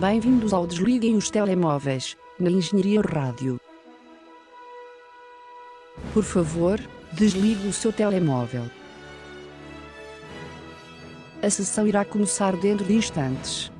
[0.00, 3.60] Bem-vindos ao Desliguem os Telemóveis, na Engenharia Rádio.
[6.12, 6.78] Por favor,
[7.12, 8.64] desligue o seu telemóvel.
[11.42, 13.70] A sessão irá começar dentro de instantes.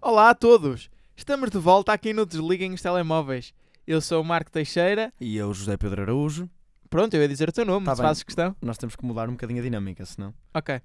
[0.00, 0.90] Olá a todos!
[1.16, 3.54] Estamos de volta aqui no Desliguem os Telemóveis.
[3.86, 5.12] Eu sou o Marco Teixeira.
[5.20, 6.48] E eu, José Pedro Araújo.
[6.90, 8.08] Pronto, eu ia dizer o teu nome, Tá se bem.
[8.08, 8.54] fazes questão.
[8.60, 10.34] Nós temos que mudar um bocadinho a dinâmica, senão.
[10.52, 10.80] Ok.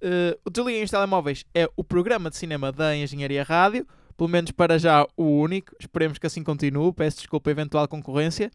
[0.00, 4.50] Eh, o Desliguem os Telemóveis é o programa de cinema da Engenharia Rádio, pelo menos
[4.50, 5.74] para já o único.
[5.80, 6.92] Esperemos que assim continue.
[6.92, 8.50] Peço desculpa a eventual concorrência.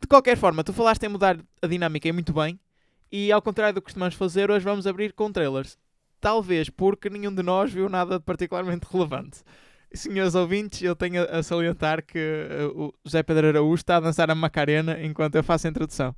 [0.00, 2.58] De qualquer forma, tu falaste em mudar a dinâmica e muito bem.
[3.10, 5.78] E ao contrário do que costumamos fazer, hoje vamos abrir com trailers.
[6.20, 9.42] Talvez porque nenhum de nós viu nada particularmente relevante.
[9.94, 14.00] Senhores ouvintes, eu tenho a a salientar que eh, o José Pedro Araújo está a
[14.00, 16.14] dançar a Macarena enquanto eu faço a introdução.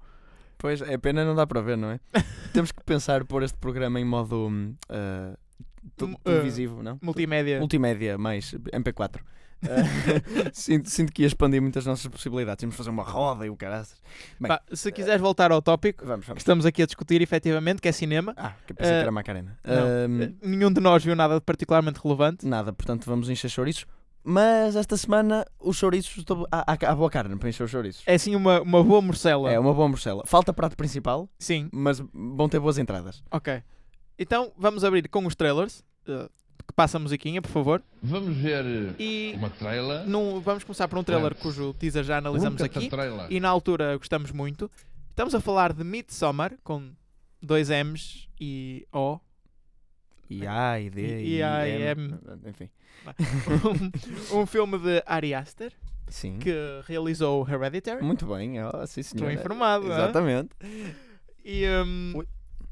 [0.65, 2.01] Pois, é pena não dá para ver, não é?
[2.55, 4.51] temos que pensar pôr este programa em modo
[4.89, 6.99] ah, ah, televisivo, não?
[7.03, 7.59] Multimédia.
[7.59, 9.21] Multimédia, mais MP4.
[9.67, 12.61] Ah, sinto, sinto que ia expandir muitas nossas possibilidades.
[12.61, 13.99] Temos de fazer uma roda e o caraças.
[14.39, 16.41] Bem, se quiseres voltar ao tópico Vamos, que vamos.
[16.43, 19.11] estamos aqui a discutir, efetivamente, que é cinema, Ah, que eu pensei Ah, que era
[19.13, 19.59] Macarena.
[19.65, 22.47] não, eh, nenhum de nós viu nada de particularmente relevante.
[22.47, 23.87] nada, portanto vamos encher chouriços.
[24.27, 26.17] Mas esta semana os chouriços.
[26.17, 26.47] Estou...
[26.51, 28.03] Há, há, há boa carne para encher os chouriços.
[28.07, 29.53] É assim uma, uma boa morcela.
[29.53, 30.23] É uma boa morcela.
[30.27, 33.23] Falta prato principal, Sim, mas vão ter boas entradas.
[33.31, 33.63] ok.
[34.19, 35.85] Então vamos abrir com os trailers.
[36.09, 36.29] eh,
[36.67, 37.83] que passa a musiquinha, por favor.
[38.03, 38.65] Vamos ver
[38.99, 40.07] E uma trailer.
[40.07, 42.89] num- vamos começar por um trailer cujo teaser já analisamos Nunca aqui.
[43.29, 44.71] E na altura gostamos muito.
[45.11, 46.91] Estamos a falar de Midsommar, com
[47.43, 49.19] dois M's e O.
[50.31, 52.15] E A, e D, E- e, e A, e M.
[52.47, 52.71] Enfim.
[54.33, 55.73] Um, um filme de Ari Aster,
[56.09, 56.39] Sim.
[56.39, 56.53] que
[56.87, 58.03] realizou Hereditary.
[58.03, 59.91] Muito bem, ó, sim Estou informado.
[59.91, 59.95] hã?
[59.95, 60.51] Exatamente.
[61.45, 61.65] E,
[62.15, 62.27] Ui.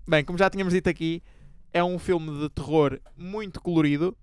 [0.07, 1.23] bem, como já tínhamos dito aqui,
[1.73, 4.17] é um filme de terror muito colorido.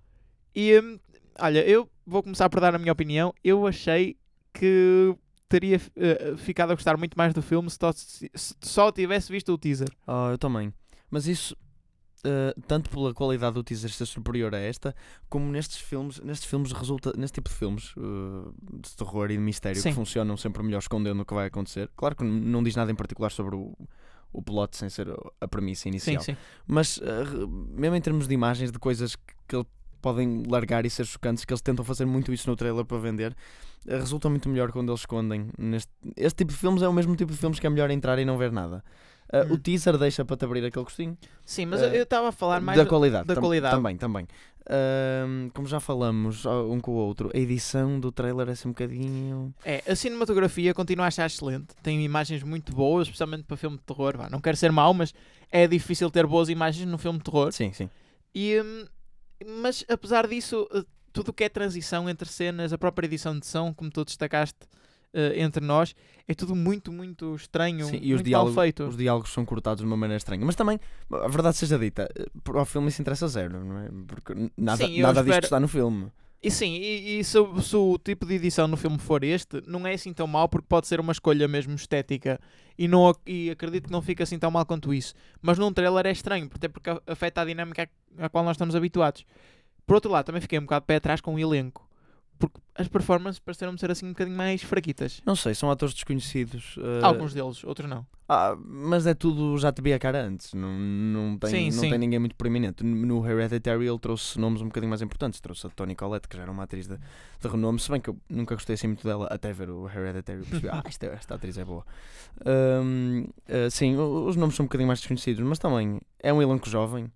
[0.54, 0.98] E hum,
[1.38, 3.32] olha, eu vou começar por dar a minha opinião.
[3.42, 4.16] Eu achei
[4.52, 5.14] que
[5.48, 7.78] teria eh, ficado a gostar muito mais do filme se,
[8.34, 9.88] se só tivesse visto o teaser.
[10.06, 10.72] Oh, eu também.
[11.10, 11.56] Mas isso,
[12.24, 14.94] eh, tanto pela qualidade do teaser ser superior a esta,
[15.28, 18.50] como nestes filmes, nestes filmes resulta, neste tipo de filmes eh,
[18.82, 19.90] de terror e de mistério Sim.
[19.90, 21.90] que funcionam sempre melhor escondendo o que vai acontecer.
[21.96, 23.76] Claro que não diz nada em particular sobre o,
[24.32, 25.08] o plot sem ser
[25.40, 26.22] a premissa inicial.
[26.22, 26.38] Sim, sim.
[26.66, 29.66] Mas re- mesmo em termos de imagens, de coisas que, que
[30.00, 33.36] podem largar e ser chocantes, que eles tentam fazer muito isso no trailer para vender,
[33.86, 35.50] eh, resulta muito melhor quando eles escondem.
[35.58, 38.18] Neste, este tipo de filmes é o mesmo tipo de filmes que é melhor entrar
[38.18, 38.82] e não ver nada.
[39.32, 39.52] Eh, Hum.
[39.52, 41.16] O teaser deixa para te abrir aquele gostinho.
[41.44, 43.26] Sim, mas Eh, eu- eu estava a falar mais da qualidade.
[43.26, 43.76] da tam- qualidade.
[43.76, 44.26] Também, também.
[44.68, 48.68] Ahm, como já falamos ó, um com o outro, a edição do trailer é assim
[48.68, 49.54] um bocadinho.
[49.64, 51.68] É, a cinematografia continua a achar excelente.
[51.82, 54.16] Tem imagens muito boas, especialmente para filme de terror.
[54.16, 55.12] Vá, não quero ser mau, mas
[55.50, 57.52] é difícil ter boas imagens num filme de terror.
[57.52, 57.88] Sim, sim.
[58.34, 58.86] E, hum,
[59.62, 63.46] mas apesar disso, eh, tudo o que é transição entre cenas, a própria edição de
[63.46, 64.58] som, como tu destacaste
[65.12, 65.94] eh, entre nós,
[66.28, 68.84] é tudo muito, muito estranho, Sim, e os diálogos, feito.
[68.84, 70.44] os diálogos são cortados de uma maneira estranha.
[70.44, 70.78] Mas também,
[71.10, 73.88] a verdade seja dita, eh, para o filme isso interessa zero, não é?
[74.06, 76.06] Porque nada, Sim, nada disto espero- está no filme.
[76.42, 79.62] E sim, e, e se, o- se o tipo de edição no filme for este,
[79.66, 82.40] não é assim tão mal, porque pode ser uma escolha mesmo estética.
[82.78, 85.12] E, não, e acredito que não fica assim tão mal quanto isso.
[85.42, 89.26] Mas num trailer é estranho, até porque afeta a dinâmica à qual nós estamos habituados.
[89.86, 91.86] Por outro lado, também fiquei um bocado pé atrás com o elenco.
[92.40, 95.20] Porque as performances pareceram-me ser assim um bocadinho mais fraquitas.
[95.26, 96.76] Não sei, são atores desconhecidos.
[96.78, 98.06] eh, Alguns deles, outros não.
[98.26, 100.54] ah, mas é tudo, já te vi a cara antes.
[100.54, 101.90] Não, não, tem, Sim, não sim.
[101.90, 102.82] tem ninguém muito proeminente.
[102.82, 105.38] No Hereditary ele trouxe nomes um bocadinho mais importantes.
[105.40, 108.08] Trouxe a Toni Collette, que já era uma atriz de, de renome, se bem que
[108.08, 110.42] eu nunca gostei assim muito dela, até ver o Hereditary.
[110.42, 111.84] Percebi, ah, esta, esta atriz é boa.
[112.46, 116.40] Ahm, ah, sim, o- os nomes são um bocadinho mais desconhecidos, mas também é um
[116.40, 117.12] elenco jovem.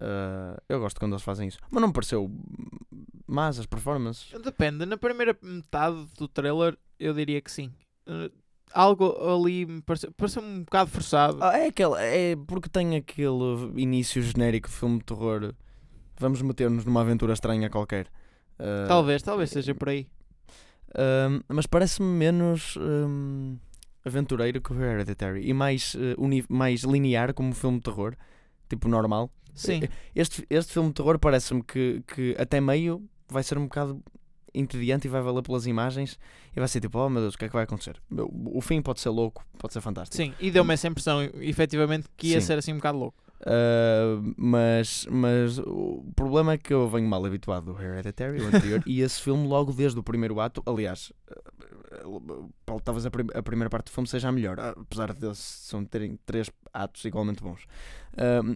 [0.00, 1.58] Ah, eu gosto quando eles fazem isso.
[1.68, 2.30] Mas não me pareceu
[3.28, 4.30] más as performances.
[4.42, 7.70] Depende, na primeira metade do trailer eu diria que sim.
[8.06, 8.30] Eh,
[8.72, 11.38] algo ali me pareceu, pareceu um bocado forçado.
[11.42, 15.54] Ah, é aquele, é porque tem aquele início genérico de filme de terror.
[16.18, 18.08] Vamos meter-nos numa aventura estranha qualquer.
[18.58, 20.06] Ah, Talvez, talvez seja por aí.
[20.94, 23.56] ahm, mas parece-me menos ahm,
[24.04, 28.16] aventureiro que o Hereditary e mais, uni- mais linear como um filme de terror,
[28.68, 29.30] tipo normal.
[29.54, 29.80] Sim.
[30.14, 34.02] Este, este filme de terror parece-me que, que até meio vai ser um bocado
[34.54, 36.18] entediante e vai valer pelas imagens
[36.54, 38.00] e vai ser tipo, oh meu Deus, o que é que vai acontecer?
[38.10, 40.16] O, fim pode ser louco, pode ser fantástico.
[40.16, 42.46] Sim, e deu-me essa impressão, efetivamente, que ia Sim.
[42.46, 43.22] ser assim um bocado louco.
[43.40, 48.82] Uh, mas, mas o problema é que eu venho mal habituado do Hereditary, o anterior,
[48.84, 51.12] e esse filme, logo desde o primeiro ato, aliás,
[52.04, 55.34] uh, uh, talvez a, prim- a primeira parte do filme seja a melhor, apesar de
[55.36, 57.64] são terem três atos igualmente bons.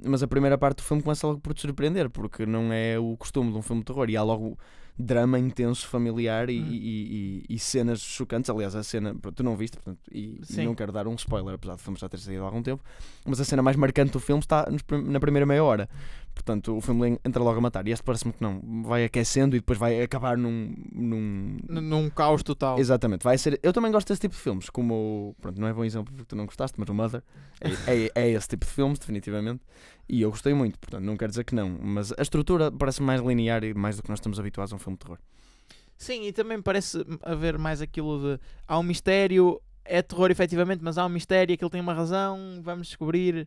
[0.05, 3.17] Mas a primeira parte do filme começa logo por te surpreender, porque não é o
[3.17, 4.59] costume de um filme de terror e há logo
[4.99, 6.67] drama intenso, familiar e, Hum.
[6.71, 8.51] e- e- e cenas chocantes.
[8.51, 11.81] Aliás, a cena, tu não viste, portanto, e, não quero dar um spoiler, apesar do
[11.81, 12.83] filme já ter saído há algum tempo,
[13.25, 14.69] mas a cena mais marcante do filme está
[15.07, 15.89] na primeira meia hora.
[16.35, 17.87] Portanto, o filme entra logo a matar.
[17.87, 18.61] E este parece-me que não.
[18.85, 20.75] Vai aquecendo e depois vai acabar num.
[20.93, 21.59] num...
[21.69, 22.79] N- Num caos total.
[22.79, 23.61] Exatamente, vai ser.
[23.63, 25.35] Eu também gosto desse tipo de filmes, como o.
[25.41, 27.23] Pronto, não é bom exemplo porque tu não gostaste, mas o Mother
[27.61, 29.61] é, é, é esse tipo de filmes, definitivamente.
[30.09, 31.69] E eu gostei muito, portanto, não quero dizer que não.
[31.81, 34.79] Mas a estrutura parece mais linear e mais do que nós estamos habituados a um
[34.79, 35.19] filme de terror.
[35.97, 40.99] Sim, e também parece haver mais aquilo de há um mistério, é terror efetivamente, mas
[40.99, 43.47] há um mistério, aquilo tem uma razão, vamos descobrir.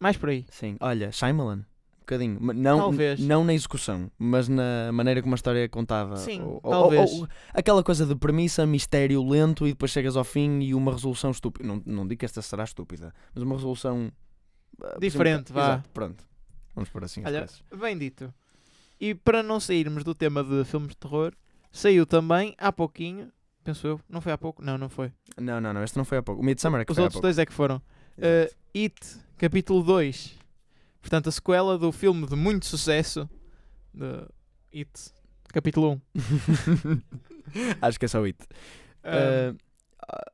[0.00, 0.44] Mais por aí.
[0.50, 1.64] Sim, olha, Shyamalan.
[2.04, 2.38] Um bocadinho.
[2.54, 3.18] Não, Talvez.
[3.20, 6.16] não na execução, mas na maneira como a história é contada.
[6.16, 7.10] Sim, Ou- ou- talvez.
[7.12, 11.30] ou- aquela coisa de premissa, mistério lento e depois chegas ao fim e uma resolução
[11.30, 11.66] estúpida.
[11.66, 14.12] Não, não digo que esta será estúpida, mas uma resolução
[14.82, 15.62] ah, Diferente, exemplo, vá.
[15.64, 16.24] Exato, pronto.
[16.74, 17.46] Vamos por assim as Olha,
[17.80, 18.32] bem dito.
[19.00, 21.32] E para não sairmos do tema de filmes de terror,
[21.72, 23.30] saiu também há pouquinho,
[23.62, 24.62] penso eu, não foi há pouco?
[24.62, 25.10] Não, não foi.
[25.40, 26.42] Não, não, não, este não foi há pouco.
[26.42, 27.76] O Midsummer é que Os foi outros dois é que foram.
[28.18, 28.94] Uh, It,
[29.38, 30.43] capítulo 2.
[31.04, 33.28] Portanto, a sequela do filme de muito sucesso
[33.92, 34.26] de
[34.74, 34.90] It,
[35.52, 37.00] capítulo 1.
[37.82, 38.38] Acho que é só It.
[39.04, 39.54] Ah,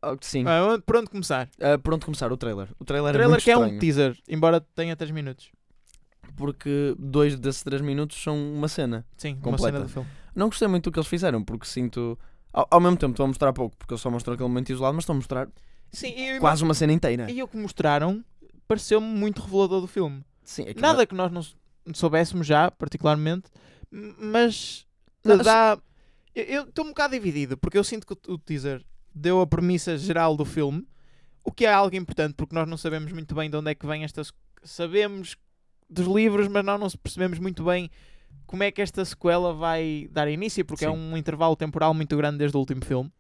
[0.01, 0.45] ah, sim.
[0.47, 1.49] onde- por onde começar?
[1.61, 2.69] Ah, pronto, começar o trailer.
[2.79, 5.51] O trailer, O trailer é que é um estranho, teaser, embora tenha 3 minutos.
[6.37, 9.05] porque dois desses três minutos são uma cena.
[9.17, 9.67] Sim, uma Completa.
[9.79, 10.09] cena do filme.
[10.37, 12.17] Não gostei muito do que eles fizeram, porque sinto.
[12.53, 14.95] Ao, ao mesmo tempo, estão a mostrar pouco, porque eles só mostram aquele momento isolado,
[14.95, 15.49] mas estão a mostrar
[15.93, 17.29] Sim, e, quase uma cena inteira.
[17.31, 18.25] e o que mostraram
[18.69, 20.25] pareceu-me muito revelador do filme.
[20.51, 23.49] Sim, aquilo Nada que nós não soubéssemos já, particularmente,
[24.19, 24.85] mas
[25.25, 25.79] Não, dá.
[26.35, 29.97] Eu- Eu estou um bocado dividido, porque eu sinto que o, teaser deu a premissa
[29.97, 30.85] geral do filme,
[31.45, 33.87] o que é algo importante, porque nós não sabemos muito bem de onde é que
[33.87, 34.25] vem esta.
[34.25, 35.37] sec- Sabemos
[35.89, 37.89] dos livros, mas nós não se percebemos muito bem
[38.47, 40.95] como é que esta sequela vai dar início, porque é Sim.
[40.97, 43.11] um intervalo temporal muito grande desde o último filme,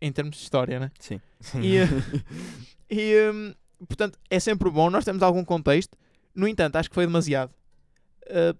[0.00, 0.90] em- termos de história, né?
[1.00, 1.20] Sim.
[1.60, 1.78] E,
[2.90, 3.54] E, hum,
[3.86, 5.96] portanto, é sempre bom, nós temos algum contexto.
[6.34, 7.50] No entanto, acho que foi demasiado
[8.26, 8.56] uh,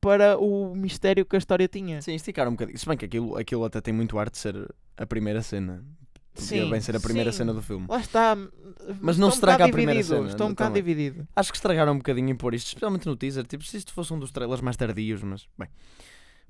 [0.00, 2.00] para o mistério que a história tinha.
[2.02, 2.78] Sim, esticaram um bocadinho.
[2.78, 5.84] Se bem que aquilo, aquilo até tem muito ar de ser a primeira cena.
[6.34, 7.38] Podia bem ser a primeira sim.
[7.38, 7.86] cena do filme.
[7.88, 8.36] Lá está.
[9.00, 10.82] Mas não um estraga bocado a primeira cena, Estou um bocado também.
[10.82, 11.26] dividido.
[11.34, 13.46] Acho que estragaram um bocadinho em pôr isto, especialmente no teaser.
[13.46, 15.68] Tipo, se isto fosse um dos trailers mais tardios, mas bem.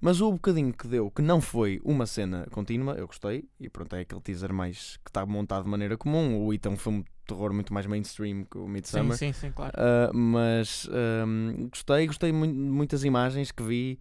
[0.01, 3.49] Mas o bocadinho que deu, que não foi uma cena contínua, eu gostei.
[3.59, 6.45] E pronto, é aquele teaser mais que está montado de maneira comum.
[6.45, 9.17] O It é um filme de terror muito mais mainstream que o Sim, Midsummer.
[9.17, 9.73] sim, sim, claro.
[9.75, 13.99] Ah, mas ahm, gostei, gostei muito de muitas imagens que vi.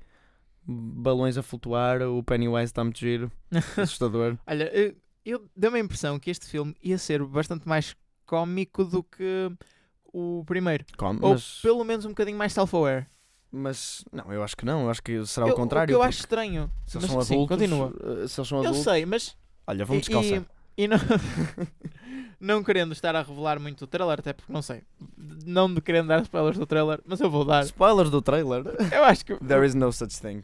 [0.67, 3.31] Balões a flutuar, o Pennywise está muito giro,
[3.77, 4.35] assustador.
[4.47, 7.95] Olha, eu, eu deu-me a impressão que este filme ia ser bastante mais
[8.25, 9.51] cómico do que
[10.11, 10.83] o primeiro.
[10.97, 13.05] Com- Ou mas, pelo menos um bocadinho mais self-aware.
[13.55, 15.95] Mas não, eu acho que não, eu acho que será Eu- o contrário.
[15.95, 16.69] O eu acho estranho.
[16.85, 17.93] se eles são sim, adultos, continua.
[18.01, 19.35] ah, se eles são Eu adultos, sei, mas
[19.65, 20.43] olha, vamos descalçar.
[20.77, 20.97] E, e não,
[22.39, 24.81] não querendo estar a revelar muito o trailer, até porque não sei,
[25.45, 27.63] não me querendo dar spoilers do trailer, mas eu vou dar.
[27.63, 28.63] Spoilers do trailer.
[28.93, 29.35] Eu acho que.
[29.37, 30.41] There is no such thing.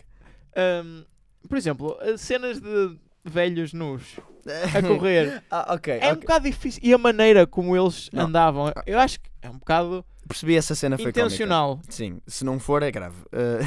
[0.84, 1.04] um,
[1.48, 4.20] por exemplo, as cenas de velhos nus
[4.76, 5.94] a correr ah, ok.
[5.94, 6.22] é um ok.
[6.22, 6.82] bocado difícil.
[6.84, 8.26] E a maneira como eles Não.
[8.26, 11.20] andavam, eu acho que é um bocado Percebi essa cena foi cómica.
[11.20, 11.82] intencional.
[11.90, 13.18] Sim, se não for é grave.
[13.34, 13.60] Ah,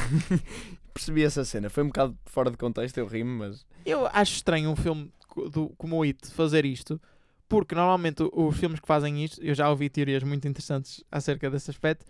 [0.94, 1.68] percebi essa cena.
[1.68, 3.66] Foi um bocado fora de contexto, eu rimo, mas.
[3.84, 5.12] Eu acho estranho um filme
[5.52, 7.00] do, como o It fazer isto,
[7.48, 11.70] porque normalmente os filmes que fazem isto, eu já ouvi teorias muito interessantes acerca desse
[11.70, 12.06] aspecto,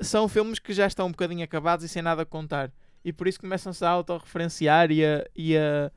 [0.00, 2.70] são filmes que já estão um bocadinho acabados e sem nada a contar.
[3.04, 5.90] E por isso começam-se a autorreferenciar e a, e a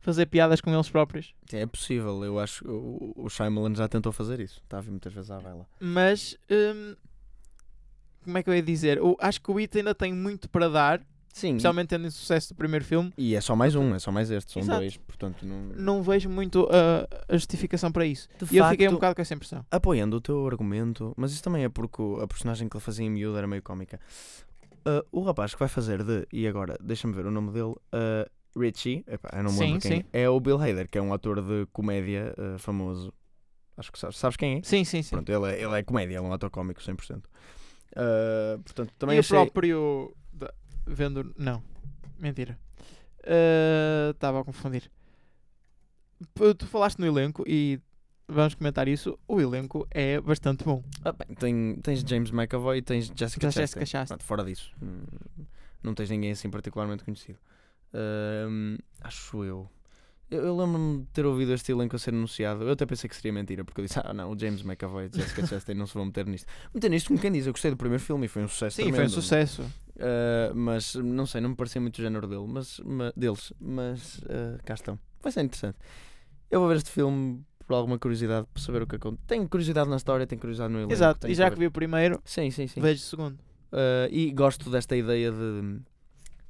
[0.00, 1.34] fazer piadas com eles próprios.
[1.52, 2.24] É possível.
[2.24, 4.60] Eu acho que o, Shyamalan já tentou fazer isso.
[4.64, 5.66] Está a vir muitas vezes à vela.
[5.78, 6.96] Mas, hum,
[8.24, 9.00] como é que eu ia dizer?
[9.00, 11.00] O- acho que o It ainda tem muito para dar,
[11.32, 11.48] Sim.
[11.50, 13.12] especialmente tendo o sucesso do primeiro filme.
[13.16, 14.52] E é só mais um, é só mais este.
[14.52, 14.80] São Exato.
[14.80, 15.60] dois, portanto não.
[15.76, 18.28] Não vejo muito a, a justificação para isso.
[18.38, 19.64] De e eu fiquei um facto- bocado com essa impressão.
[19.70, 23.10] Apoiando o teu argumento, mas isso também é porque a personagem que ele fazia em
[23.10, 24.00] miúdo era meio cómica.
[24.84, 28.26] Ah, o rapaz que vai fazer de, e agora deixa-me ver o nome dele, ah,
[28.56, 30.04] Richie, epá, eu não me Sim, lembro quem sim.
[30.12, 33.12] é, é o Bill Hader, que é um ator de comédia ah, famoso.
[33.76, 34.62] Acho que sabes, sabes quem é?
[34.62, 35.10] Sim, sim, sim.
[35.10, 37.22] Pronto, ele é, ele é comédia, ele é um ator cómico 100%.
[37.96, 39.38] Ah, portanto, também e achei...
[39.38, 40.16] o próprio.
[40.32, 40.52] da-
[40.86, 41.32] Vendo.
[41.38, 41.62] Não.
[42.18, 42.58] Mentira.
[44.12, 44.90] Estava a confundir.
[46.58, 47.80] Tu falaste no elenco e
[48.28, 49.18] vamos comentar isso.
[49.26, 50.82] O elenco é bastante bom.
[51.04, 53.62] Ah, bem, tem- tens James McAvoy e tens Jessica Já Chastain.
[53.62, 54.18] Jessica Chastain.
[54.18, 55.02] Pronto, fora disso, hum,
[55.82, 57.38] não tens ninguém assim particularmente conhecido.
[57.92, 59.68] Ahm, acho eu.
[60.30, 62.62] Eu, eu lembro-me de ter ouvido este elenco a ser anunciado.
[62.62, 65.16] Eu até pensei que seria mentira, porque eu disse: Ah, não, o James McAvoy e
[65.16, 66.46] Jessica Chastain não se vão meter nisto.
[66.72, 68.76] Meter nisto, como quem diz, eu gostei do primeiro filme e foi um sucesso.
[68.76, 69.12] Sim, foi um tremendo.
[69.12, 69.62] sucesso.
[69.96, 74.18] Uh, mas não sei, não me parecia muito o género dele, mas, ma- deles, mas
[74.20, 74.98] uh, cá estão.
[75.20, 75.76] Vai ser interessante.
[76.50, 79.26] Eu vou ver este filme por alguma curiosidade, para saber o que acontece.
[79.26, 80.92] Tenho curiosidade na história, tenho curiosidade no elenco.
[80.92, 82.80] Exato, e já que vi o primeiro, Sim, sim, sim.
[82.80, 83.34] vejo o segundo.
[83.72, 85.80] Uh, e gosto desta ideia de.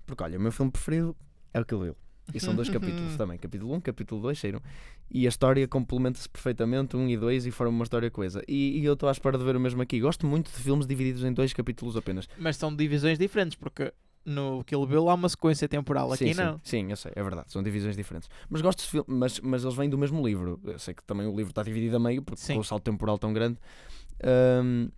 [0.06, 1.14] Porque olha, o meu filme preferido
[1.52, 1.96] é o Kill Bill.
[2.34, 3.38] E são dois capítulos também.
[3.38, 4.62] Capítulo 1, capítulo 2 saíram.
[5.10, 8.42] E a história complementa-se perfeitamente, 1 e 2, e formam uma história coesa.
[8.46, 10.00] E, e eu estou à espera de ver o mesmo aqui.
[10.00, 12.28] Gosto muito de filmes divididos em dois capítulos apenas.
[12.38, 13.92] Mas são divisões diferentes, porque
[14.24, 16.54] no Kill Bill há uma sequência temporal, aqui sim, não.
[16.58, 18.28] Sim, sim, eu sei, é verdade, são divisões diferentes.
[18.48, 20.60] Mas gosto de filmes, mas, mas eles vêm do mesmo livro.
[20.64, 22.54] Eu sei que também o livro está dividido a meio, porque Sim.
[22.54, 23.58] com o salto temporal tão grande.
[24.22, 24.90] Ahm,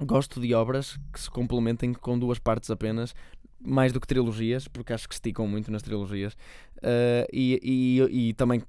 [0.00, 3.14] gosto de obras que se complementem com duas partes apenas,
[3.60, 6.36] mais do que trilogias, porque acho que esticam muito nas trilogias.
[6.82, 7.60] Ah, e,
[8.10, 8.62] e, e também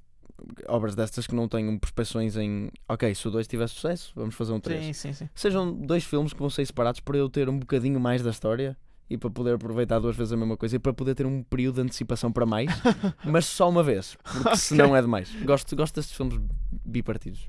[0.67, 4.51] obras destas que não tenham prospeções em ok, se o 2 tiver sucesso, vamos fazer
[4.53, 5.29] um 3 Sim, sim, sim.
[5.35, 8.75] sejam dois filmes que vão ser separados para eu ter um bocadinho mais da história
[9.07, 11.75] e para poder aproveitar duas vezes a mesma coisa e para poder ter um período
[11.75, 12.71] de antecipação para mais,
[13.23, 14.55] mas só uma vez, porque Ok.
[14.55, 15.29] senão é demais.
[15.43, 16.39] Gosto, gosto destes filmes
[16.83, 17.47] bipartidos.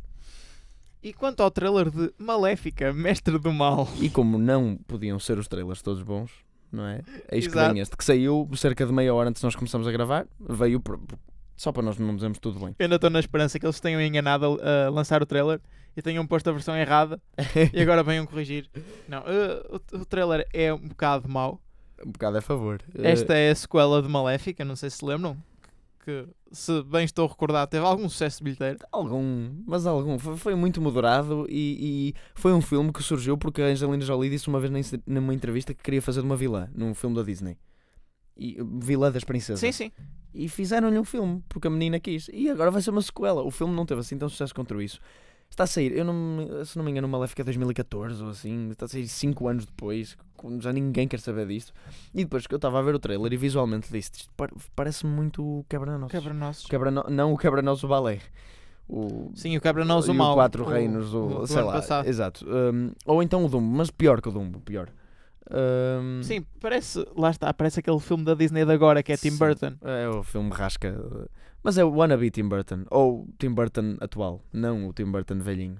[1.03, 5.49] E quanto ao trailer de Maléfica, Mestre do Mal, E como não podiam ser os
[5.49, 6.31] trailers todos bons,
[6.73, 7.03] não é?
[7.31, 7.73] Eis que Exato.
[7.75, 10.81] vem este, que saiu cerca de meia hora antes de nós começarmos a gravar, veio
[10.81, 10.99] por-
[11.57, 12.75] só para nós não dizermos tudo bem.
[12.79, 15.61] eu ainda estou na esperança que eles tenham enganado a, lançar o trailer
[15.97, 17.21] e tenham posto a versão errada
[17.73, 18.69] e agora venham corrigir.
[19.07, 19.63] Não, eh,
[19.93, 21.61] o, o trailer é um bocado mau.
[22.05, 22.81] um bocado a favor.
[22.95, 25.37] Eh, Esta é a sequela de Maléfica, não sei se se lembram.
[26.03, 28.79] Que, se bem estou recordado, teve algum sucesso de bilheteiro.
[28.91, 30.19] Algum, mas algum.
[30.19, 34.29] Foi, foi muito moderado e, e foi um filme que surgiu porque a Angelina Jolie
[34.29, 37.57] disse uma vez numa entrevista que queria fazer de uma vilã num filme da Disney.
[38.37, 39.61] E, vilã das princesas.
[39.61, 39.93] Sim, sim.
[40.35, 42.29] E fizeram-lhe um filme porque a menina quis.
[42.33, 43.43] E agora vai ser uma sequela.
[43.43, 45.01] O filme não teve assim tão sucesso contra isso.
[45.53, 48.71] Está a sair, eu não, se não me engano, uma Maléfica 2014 ou assim.
[48.71, 50.17] Está a sair 5 anos depois.
[50.61, 51.75] Já ninguém quer saber disto.
[52.15, 55.05] E depois que eu estava a ver o trailer e visualmente disse: Isto par- parece
[55.05, 56.11] muito o Quebra-Nossos.
[56.19, 56.67] Quebra-nossos.
[56.67, 58.21] Quebra não o Quebra-Nossos balé.
[58.89, 60.35] O, Sim, o Quebra-Nós o Mal.
[60.35, 61.73] Quatro o- Reinos, o, do sei lá.
[61.75, 62.09] passado.
[62.09, 62.47] Exato.
[62.49, 64.89] Um, ou então o Dumbo, mas pior que o Dumbo, pior.
[65.51, 69.31] Um, Sim, parece, lá está, parece aquele filme da Disney de agora que é Tim
[69.33, 69.39] Sim.
[69.39, 69.73] Burton.
[69.83, 70.95] É o filme rasca.
[71.63, 72.85] Mas é o wannabe Tim Burton.
[72.91, 75.79] Ou Tim Burton atual, não o Tim Burton velhinho.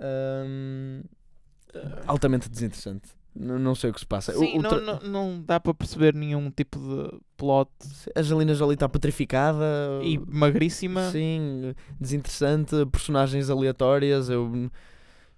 [0.00, 1.02] Um,
[2.06, 3.08] altamente desinteressante.
[3.34, 4.32] N- não sei o que se passa.
[4.32, 7.70] O- Sim, o não, tra- não, não dá para perceber nenhum tipo de plot
[8.14, 9.64] A Angelina Jolie está petrificada.
[10.02, 11.10] e magríssima.
[11.10, 14.28] Sim, desinteressante, personagens aleatórias.
[14.28, 14.70] Eu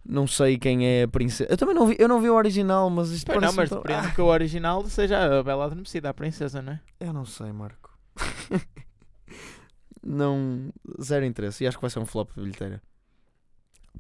[0.07, 1.51] não sei quem é a princesa.
[1.51, 3.69] Eu também não vi, eu não vi o original, mas isto Pois não, parece mas
[3.71, 6.81] tão- depende Ah, que o original seja a Bela Adormecida, a princesa, não é?
[7.01, 7.91] Eu não sei, Marco.
[10.03, 10.71] não.
[11.03, 11.65] Zero interesse.
[11.65, 12.83] E acho que vai ser um flop de bilheteira.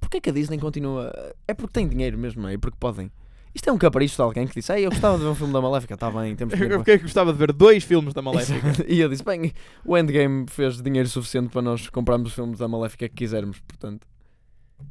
[0.00, 1.12] Porquê que a Disney continua.
[1.46, 2.54] É porque tem dinheiro mesmo, não é?
[2.54, 3.10] E porque podem.
[3.54, 5.52] Isto é um capricho de alguém que disse: Ei, eu gostava de ver um filme
[5.52, 5.94] da Maléfica.
[5.94, 6.78] Está bem, temos Eu dinheiro.
[6.78, 8.60] porque é que gostava de ver dois filmes da Maléfica.
[8.88, 9.52] E eu disse: Bem,
[9.84, 14.06] o Endgame fez dinheiro suficiente para nós comprarmos os filmes da Maléfica que quisermos, portanto.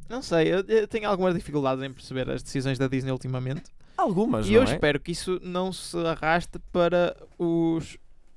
[0.08, 3.64] Não sei, eu, eu tenho algumas dificuldades em perceber as decisões da Disney ultimamente.
[3.96, 4.72] Algumas, e não eu é?
[4.72, 7.96] espero que isso não se arraste para os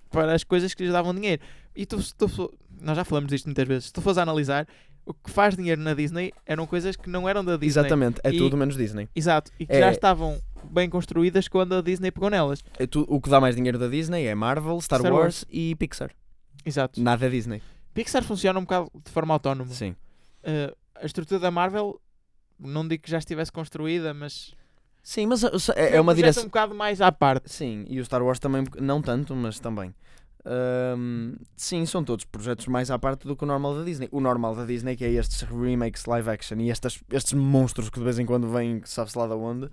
[0.10, 1.42] para as coisas que lhes davam dinheiro.
[1.75, 3.86] E tu, tu nós já falamos disto muitas vezes.
[3.86, 4.68] Se tu fores a analisar,
[5.06, 7.68] o que faz dinheiro na Disney eram coisas que não eram da Disney.
[7.82, 9.10] Exatamente, é E- tudo menos Disney.
[9.16, 9.51] Exato.
[9.60, 10.39] E que É- já estavam
[10.70, 12.63] bem construídas quando a Disney pegou nelas.
[12.80, 15.46] É tu- o que dá mais dinheiro da Disney é Marvel, Star, Star Wars, Wars.
[15.50, 16.12] e Pixar.
[16.66, 17.01] Exato.
[17.01, 17.62] Nada é Disney.
[17.94, 19.72] Pixar funciona um bocado de forma autónoma.
[19.74, 19.96] Sim.
[20.44, 22.00] Uh, a estrutura da Marvel,
[22.60, 24.54] não digo que já estivesse construída, mas
[25.08, 26.44] Sim, mas uh, é, é um uma direção.
[26.44, 27.50] um bocado mais à parte.
[27.50, 29.96] Sim, e o Star Wars também, não tanto, mas também.
[30.44, 34.10] Ahm, sim, são todos projetos mais à parte do que o normal da Disney.
[34.12, 38.00] O normal da Disney que é estes remakes live action e estas, estes monstros que
[38.00, 39.70] de vez em quando vêm, sabe-se lá de onde.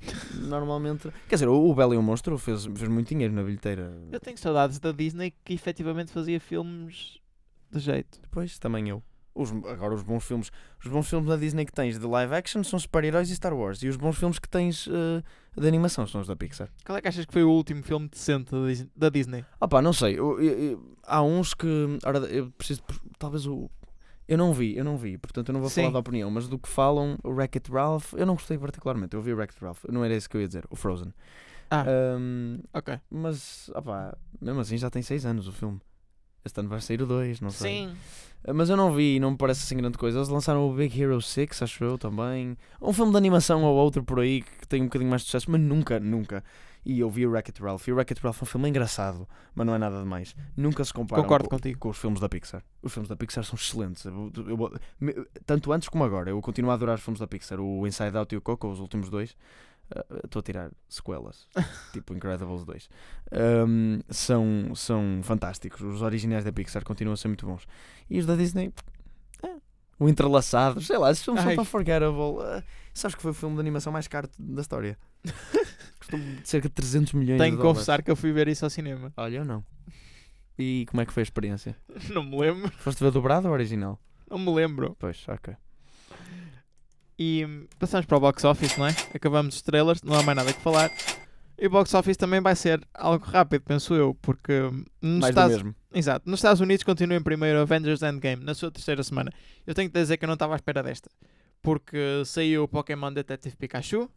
[0.48, 1.10] Normalmente.
[1.28, 3.92] Quer dizer, o, o Belo e o Monstro fez, fez muito dinheiro na bilheteira.
[4.12, 7.18] Eu tenho saudades da Disney que efetivamente fazia filmes
[7.70, 8.20] de jeito.
[8.20, 9.02] Depois também eu.
[9.38, 10.50] Os- agora os bons filmes.
[10.82, 13.82] Os bons filmes da Disney que tens de live action são super-heróis e Star Wars.
[13.82, 15.22] E os bons filmes que tens eh,
[15.60, 16.68] de animação são os da Pixar.
[16.84, 19.44] Qual é que achas que foi o último filme decente da Dis- da Disney?
[19.60, 20.18] Opa, não sei.
[20.18, 21.66] eu- eu- eu- há uns que.
[22.04, 22.82] Ora, eu preciso.
[23.18, 23.70] Talvez o.
[24.28, 25.92] Eu não vi, eu não vi, portanto eu não vou falar Sim.
[25.92, 29.14] da opinião, mas do que falam, o Wreck-It Ralph, eu não gostei particularmente.
[29.14, 31.12] Eu vi o Wreck-It Ralph, não era isso que eu ia dizer, o Frozen.
[31.70, 32.98] Ah, Ahm, ok.
[33.08, 35.80] mas, opá, mesmo assim já tem 6 anos o filme.
[36.46, 37.86] Este ano vai sair o 2, não sei.
[37.88, 37.96] Sim.
[38.48, 40.18] Uh, Mas eu não vi e não me parece assim grande coisa.
[40.18, 42.56] Eles lançaram o Big Hero 6, acho eu também.
[42.80, 45.50] Um filme de animação ou outro por aí que tem um bocadinho mais de sucesso,
[45.50, 46.44] mas nunca, nunca.
[46.84, 47.88] E eu vi o Wreck-It Ralph.
[47.88, 50.36] E o Wreck-It Ralph é um filme engraçado, mas não é nada demais.
[50.56, 51.80] Nunca se compara Concordo com, contigo.
[51.80, 52.62] com os filmes da Pixar.
[52.80, 54.04] Os filmes da Pixar são excelentes.
[54.04, 54.30] Eu-
[55.00, 56.30] eu- tanto antes como agora.
[56.30, 57.58] Eu continuo a adorar os filmes da Pixar.
[57.58, 59.34] O Inside Out e o Coco, os últimos dois.
[59.94, 61.46] Uh, Estou a tirar sequelas,
[61.92, 62.88] tipo Incredibles 2.
[63.68, 65.80] Um, são, são fantásticos.
[65.80, 67.66] Os originais da Pixar continuam a ser muito bons.
[68.10, 68.72] E os da Disney,
[69.44, 69.56] é,
[69.98, 71.48] o entrelaçado, sei lá, esses filmes Ai.
[71.50, 72.18] são tão forgettable.
[72.18, 72.62] Uh,
[72.92, 74.98] sabes que foi o filme de animação mais caro da história?
[76.00, 77.78] Custou cerca de 300 milhões Tenho de que dólares.
[77.78, 79.12] confessar que eu fui ver isso ao cinema.
[79.16, 79.64] Olha, eu não.
[80.58, 81.76] E como é que foi a experiência?
[82.10, 82.70] Não me lembro.
[82.78, 84.00] Foste ver dobrado ou original?
[84.30, 84.96] Não me lembro.
[84.98, 85.54] Pois, ok.
[87.18, 88.94] E passamos para o box office, não é?
[89.14, 90.90] Acabamos os trailers, não há mais nada que falar.
[91.58, 95.34] E o box office também vai ser algo rápido, penso eu, porque hum, nos Mais
[95.34, 95.74] do Estados, mesmo.
[95.94, 96.28] Exato.
[96.28, 99.32] Nos Estados Unidos continua em primeiro Avengers Endgame, na sua terceira semana.
[99.66, 101.10] Eu tenho que dizer que eu não estava à espera desta.
[101.62, 104.10] Porque saiu o Pokémon Detective Pikachu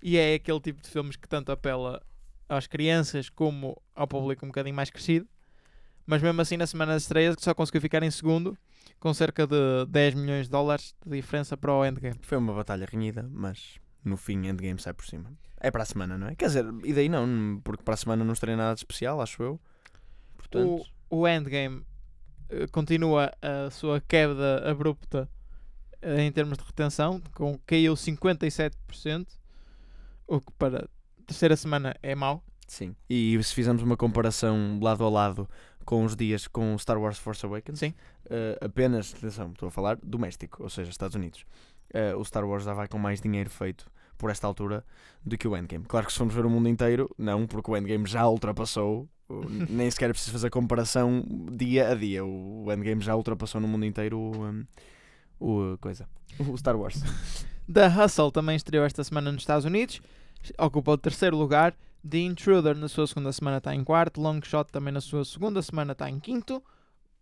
[0.00, 2.00] e é aquele tipo de filmes que tanto apela
[2.48, 5.26] às crianças como ao público um bocadinho mais crescido.
[6.06, 8.56] Mas mesmo assim, na semana de estreia, só conseguiu ficar em segundo,
[8.98, 12.18] com cerca de 10 milhões de dólares de diferença para o Endgame.
[12.22, 15.32] Foi uma batalha renhida, mas no fim Endgame sai por cima.
[15.60, 16.34] É para a semana, não é?
[16.34, 19.42] Quer dizer, e daí não, porque para a semana não estreia nada de especial, acho
[19.42, 19.60] eu.
[20.36, 21.82] Portanto, O, o Endgame
[22.50, 25.28] eh, continua a sua queda abrupta
[26.02, 29.26] eh, em termos de retenção, com, caiu 57%,
[30.26, 30.88] o que para
[31.26, 32.42] terceira semana é mau.
[32.66, 32.94] sim.
[33.08, 35.48] E se fizermos uma comparação lado a lado
[35.84, 37.94] com os dias com Star Wars Force Awakens, Sim.
[38.30, 41.44] eh, apenas, atenção, estou a falar doméstico, ou seja, Estados Unidos.
[41.92, 44.84] Eh, o Star Wars já vai com mais dinheiro feito por esta altura
[45.24, 45.84] do que o Endgame.
[45.84, 49.08] Claro que se formos ver o mundo inteiro, não, porque o Endgame já ultrapassou,
[49.68, 52.24] nem sequer é preciso fazer comparação dia a dia.
[52.24, 54.64] O Endgame já ultrapassou no mundo inteiro o, um,
[55.40, 57.00] o coisa, o Star Wars.
[57.72, 60.00] The Hustle também estreou esta semana nos Estados Unidos,
[60.58, 61.74] ocupa o terceiro lugar.
[62.08, 64.20] The Intruder na sua segunda semana está em quarto.
[64.20, 66.62] Long Shot também na sua segunda semana está em quinto.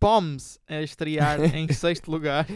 [0.01, 2.47] Poms a estrear em sexto lugar.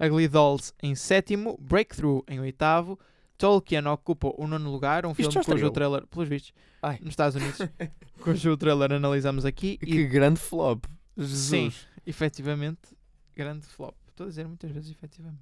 [0.00, 1.58] Ugly Dolls em sétimo.
[1.60, 2.98] Breakthrough em oitavo.
[3.36, 5.04] Tolkien ocupa o nono lugar.
[5.06, 5.70] Um Isto filme cujo estreou?
[5.72, 6.52] trailer, pelos vistos,
[6.82, 6.98] Ai.
[7.00, 7.58] nos Estados Unidos,
[8.22, 9.78] cujo trailer analisamos aqui.
[9.78, 10.84] que E grande flop.
[11.16, 11.48] Jesus.
[11.48, 11.72] Sim.
[12.06, 12.94] efetivamente,
[13.34, 13.94] grande flop.
[14.08, 15.40] Estou a dizer muitas vezes efetivamente.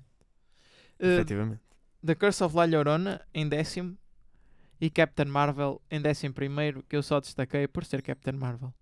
[1.01, 1.61] Uh, Efetivamente.
[2.07, 3.97] The Curse of La Llorona em décimo
[4.81, 8.73] e Captain Marvel em décimo primeiro, que eu só destaquei por ser Captain Marvel.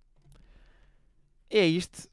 [1.50, 2.09] E é isto.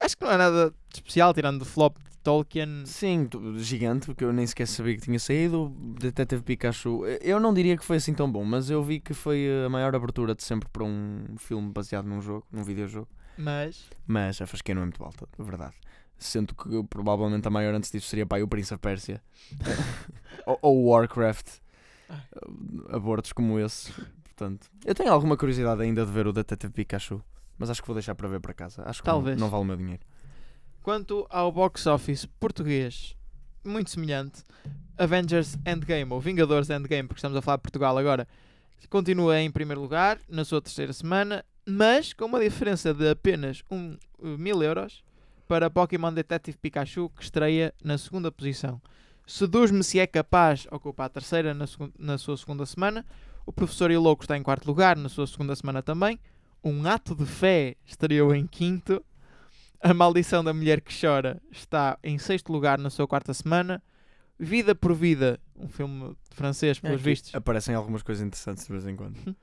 [0.00, 2.84] Acho que não há nada de especial, tirando o flop de Tolkien.
[2.84, 5.72] Sim, gigante, porque eu nem sequer sabia que tinha saído.
[6.00, 9.46] Detetive Pikachu, eu não diria que foi assim tão bom, mas eu vi que foi
[9.64, 13.08] a maior abertura de sempre para um filme baseado num jogo, num videojogo.
[13.38, 15.76] Mas Mas a fasquia não é muito alta, de verdade.
[16.18, 19.22] Sendo que provavelmente a maior antes disso seria para o Prince of Persia
[20.46, 21.61] ou, ou Warcraft.
[22.12, 22.20] Ai.
[22.90, 23.92] Abortos como esse.
[24.24, 27.22] Portanto, eu tenho alguma curiosidade ainda de ver o Detetive Pikachu,
[27.58, 28.82] mas acho que vou deixar para ver para casa.
[28.86, 29.38] Acho que não- Talvez.
[29.40, 30.02] não vale o meu dinheiro.
[30.82, 33.16] quanto ao box office português,
[33.64, 34.42] muito semelhante.
[34.98, 38.26] Avengers Endgame, ou Vingadores Endgame, porque estamos a falar de Portugal agora,
[38.90, 43.96] continua em primeiro lugar na sua terceira semana, mas com uma diferença de apenas um,
[44.18, 45.04] uh, mil euros
[45.46, 48.80] para Pokémon Detective Pikachu, que estreia na segunda posição.
[49.26, 51.66] Seduz-me se é capaz, ocupa a terceira na,
[51.98, 53.04] na sua segunda semana.
[53.46, 56.18] O Professor e o Louco está em quarto lugar na sua segunda semana também.
[56.62, 59.04] Um Ato de Fé estreou em quinto.
[59.80, 63.82] A Maldição da Mulher que Chora está em sexto lugar na sua quarta semana.
[64.38, 68.86] Vida por Vida, um filme francês, pelos Aqui vistos, Aparecem algumas coisas interessantes de vez
[68.86, 69.16] em quando.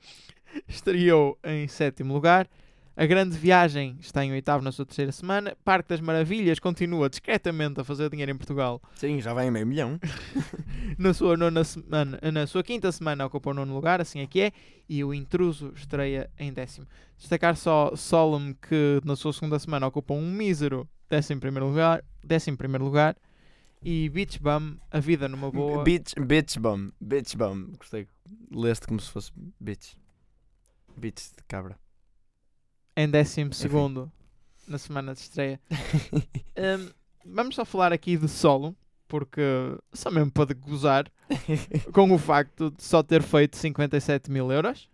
[0.66, 2.48] estreou em sétimo lugar.
[2.96, 5.56] A Grande Viagem está em oitavo na sua terceira semana.
[5.64, 8.82] Parque das Maravilhas continua discretamente a fazer dinheiro em Portugal.
[8.94, 9.98] Sim, já vai em meio milhão.
[10.98, 14.40] Na sua nona semana, na sua quinta semana ocupa o nono lugar, assim é que
[14.40, 14.52] é.
[14.88, 16.86] E o Intruso estreia em décimo.
[17.16, 22.04] Destacar só Solemn que na sua segunda semana ocupa um mísero décimo primeiro lugar.
[22.24, 23.16] Décimo primeiro lugar.
[23.82, 25.82] E Beach Bum, A Vida numa Boa.
[25.84, 26.90] Bitch, bitch bum.
[27.00, 27.72] Bitch bum.
[27.78, 28.06] Gostei.
[28.50, 29.94] Leste como se fosse bitch.
[30.96, 31.78] Bitch de cabra.
[33.00, 34.10] Em décimo segundo
[34.68, 35.60] na semana de estreia.
[36.60, 36.90] Hum,
[37.24, 38.76] vamos só falar aqui de solo,
[39.08, 39.40] porque
[39.94, 41.10] só mesmo para gozar
[41.94, 44.90] com o facto de só ter feito 57 mil euros.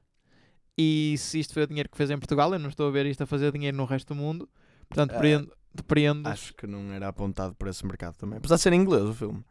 [0.78, 3.04] E se isto foi o dinheiro que fez em Portugal, eu não estou a ver
[3.06, 4.48] isto a fazer dinheiro no resto do mundo.
[4.88, 8.38] Portanto, Ah, depreendo, depreendo Acho que não era apontado para esse mercado também.
[8.38, 9.44] Apesar de ser em inglês o filme.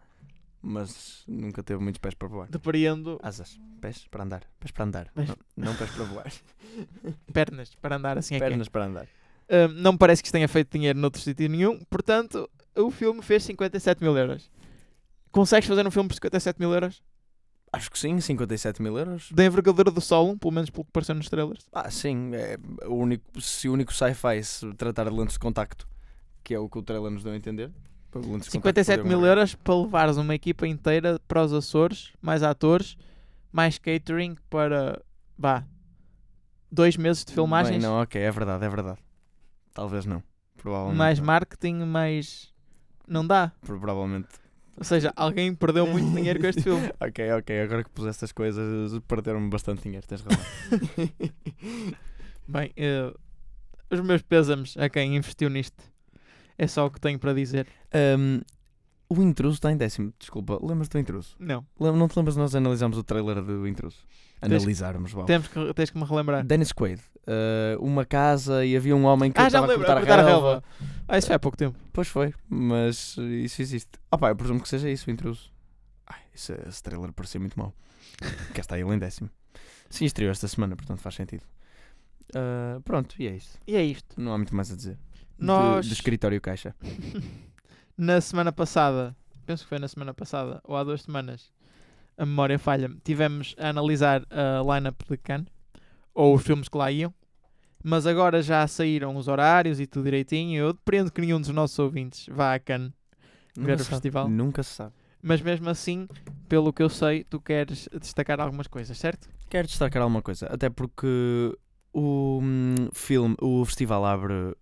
[0.67, 2.49] Mas nunca teve muitos pés para voar.
[2.49, 3.59] depreendo Asas.
[3.79, 4.43] Pés para andar.
[4.59, 5.11] Pés para andar.
[5.13, 6.33] Mas- Não, não pés para voar.
[7.31, 8.49] pernas para andar assim é que é.
[8.49, 9.05] Pernas para andar.
[9.47, 11.79] Uh, não me parece que isto tenha feito dinheiro noutro sítio nenhum.
[11.87, 14.49] Portanto, o filme fez 57 mil euros.
[15.31, 17.03] Consegues fazer um filme por 57 mil euros?
[17.71, 19.29] Acho que sim, 57 mil euros.
[19.31, 21.67] Da envergadura do Solo, pelo menos pelo que pareceu nos trailers.
[21.71, 22.31] Ah, sim.
[22.33, 25.87] É o único, se o único sci-fi se tratar de lentes de contacto,
[26.43, 27.69] que é o que o trailer nos deu a entender.
[28.15, 31.51] Para lentes de contacto 57 poderem mil euros para levares uma equipa inteira para os
[31.51, 32.95] Açores, mais atores,
[33.51, 35.01] mais catering para,
[35.37, 35.65] vá,
[36.71, 38.99] dois meses de filmagens, Bem, não, ok, é verdade, é verdade.
[39.73, 40.23] Talvez não.
[40.57, 40.97] Provavelmente.
[40.97, 41.25] mais não.
[41.25, 42.53] marketing, mais...
[43.07, 43.51] Não dá.
[43.61, 44.29] Pro- Provavelmente.
[44.77, 46.89] Ou seja, alguém perdeu muito dinheiro com este filme.
[46.99, 47.61] Ok, ok.
[47.61, 50.05] Agora que pus estas coisas, perderam-me bastante dinheiro.
[50.07, 50.43] Tens razão.
[52.47, 53.13] Bem, eh,
[53.89, 55.83] os meus pêsames a quem investiu nisto.
[56.57, 57.67] É só o que tenho para dizer.
[58.17, 58.41] Um,
[59.09, 60.13] o intruso está em décimo.
[60.19, 61.35] Desculpa, lembras do intruso?
[61.39, 63.97] Não, Lem- Não te lembras de nós analisarmos o trailer do intruso?
[64.41, 65.25] Tens- Analisarmos, uau.
[65.25, 66.43] temos que, tens que me relembrar.
[66.45, 67.01] Dennis Quaid.
[67.27, 70.19] uh, uma casa e havia um homem que Ah, estava a lembro, cortar, a cortar
[70.19, 70.47] a a relva.
[70.49, 70.63] relva.
[71.07, 71.77] Ah, isso foi há pouco tempo.
[71.93, 73.91] Pois foi, mas isso existe.
[74.11, 75.51] Ah pá, eu presumo que seja isso o intruso.
[76.07, 77.73] Ai, esse, esse trailer parecia muito mau.
[78.53, 79.29] Cá está ele em décimo.
[79.89, 81.43] Sim, estreou esta semana, portanto faz sentido.
[82.35, 83.57] Uh, pronto, e é isto.
[83.67, 84.19] E é isto.
[84.19, 84.97] Não há muito mais a dizer.
[85.37, 86.75] Nós, De, escritório caixa.
[87.97, 91.51] na semana passada, penso que foi na semana passada, ou há duas semanas,
[92.17, 95.47] a memória falha tivemos a analisar a lineup de Cannes,
[96.13, 97.13] ou os filmes que lá iam,
[97.83, 100.57] mas agora já saíram os horários e tudo direitinho.
[100.57, 102.91] Eu dependo que nenhum dos nossos ouvintes vá a Cannes
[103.55, 104.29] ver o festival.
[104.29, 104.93] Nunca se sabe.
[105.21, 106.07] Mas mesmo assim,
[106.47, 109.27] pelo que eu sei, tu queres destacar algumas coisas, certo?
[109.49, 111.55] Quero destacar alguma coisa, até porque
[111.93, 114.55] o hum, filme, o festival abre,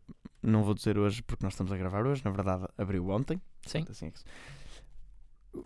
[0.44, 3.42] não vou dizer hoje porque nós estamos a gravar hoje, na verdade abriu ontem.
[3.66, 3.86] Sim.
[3.90, 4.20] Assim é que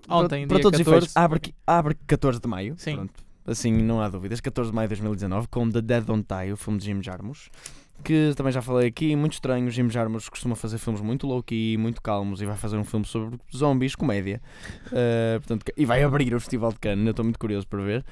[0.09, 0.97] Ontem, para, para dia todos os 14.
[0.97, 2.75] efeitos, abre, abre 14 de maio.
[2.77, 2.95] Sim.
[2.95, 3.27] Pronto.
[3.45, 4.41] Assim, não há dúvidas.
[4.41, 7.49] 14 de maio de 2019, com The Dead Don't Die, o filme de Jim Jarmusch.
[8.03, 9.71] Que também já falei aqui, muito estranho.
[9.71, 13.39] Jim Jarmusch costuma fazer filmes muito low-key, muito calmos, e vai fazer um filme sobre
[13.55, 14.41] zombies, comédia.
[14.87, 18.05] Uh, portanto, e vai abrir o Festival de Cannes, eu estou muito curioso para ver.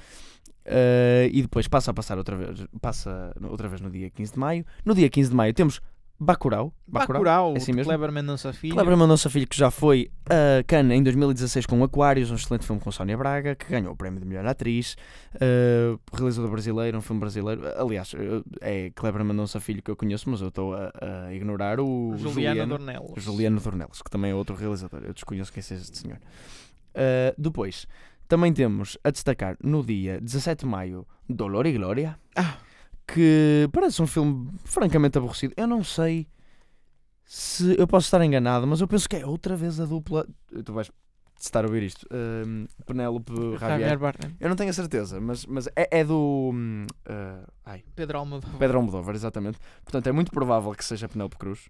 [0.66, 4.40] Uh, e depois passa a passar outra vez, passa outra vez no dia 15 de
[4.40, 4.66] maio.
[4.84, 5.80] No dia 15 de maio temos
[6.18, 6.74] Bacurau.
[6.88, 7.92] Bacurau, é assim mesmo?
[7.92, 8.74] Kleber Mendonça Filho.
[8.74, 12.82] Kleber Mendonça Filho, que já foi a Cannes em 2016 com Aquários, um excelente filme
[12.82, 14.96] com Sónia Braga, que ganhou o prémio de melhor atriz,
[15.36, 17.62] uh, realizador brasileiro, um filme brasileiro.
[17.78, 20.92] Aliás, uh, é Kleber Mendonça Filho que eu conheço, mas eu estou a,
[21.28, 23.24] a ignorar o Juliano, Juliano, Dornelos.
[23.24, 25.02] Juliano Dornelos, que também é outro realizador.
[25.04, 26.18] Eu desconheço quem seja este senhor.
[26.18, 27.86] Uh, depois,
[28.28, 32.56] também temos a destacar no dia 17 de maio Dolor e Glória, Ah.
[33.08, 35.54] Que parece um filme francamente aborrecido.
[35.58, 36.28] Eu não sei
[37.24, 40.26] se eu posso estar enganado, mas eu penso que é outra vez a dupla.
[40.64, 40.92] Tu vais
[41.40, 42.08] estar a ouvir isto.
[42.12, 44.00] Um, Penélope Javier.
[44.40, 46.52] Eu não tenho a certeza, mas, mas é, é do.
[46.54, 48.58] uh, ai, Pedro Almodóvar.
[48.58, 49.58] Pedro Almodóvar, exatamente.
[49.84, 51.70] Portanto, é muito provável que seja Penélope Cruz,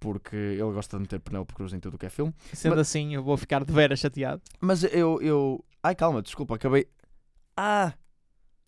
[0.00, 2.34] porque ele gosta de meter Penélope Cruz em tudo o que é filme.
[2.52, 4.42] Sendo Mas- assim, eu vou ficar de veras chateado.
[4.60, 5.20] Mas eu.
[5.22, 5.64] eu...
[5.82, 6.86] Ai, calma, desculpa, acabei.
[7.56, 7.92] Ah!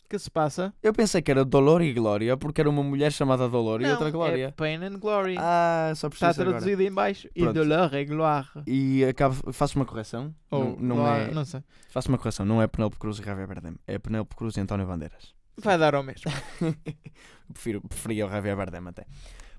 [0.09, 0.73] Que se passa?
[0.83, 3.91] Eu pensei que era Dolor e Glória, porque era uma mulher chamada Dolor e Não,
[3.93, 4.53] outra É Glória.
[4.57, 5.37] Pain and Glory.
[5.39, 6.59] Ah, só Está preciso agora.
[6.59, 7.29] traduzido em baixo.
[7.35, 7.55] E Pronto.
[7.55, 8.49] Dolor é Gloire.
[8.67, 10.35] E acabo, faço uma correção.
[10.51, 11.63] Ou não, não é, não sei.
[11.91, 12.47] Faço uma correção.
[12.47, 13.75] Não é Penélope Cruz e Javier Bardem.
[13.87, 15.35] É Penélope Cruz e António Bandeiras.
[15.59, 16.31] Vai dar ao mesmo.
[17.53, 19.07] Prefiro, preferia o Javier Bardem até.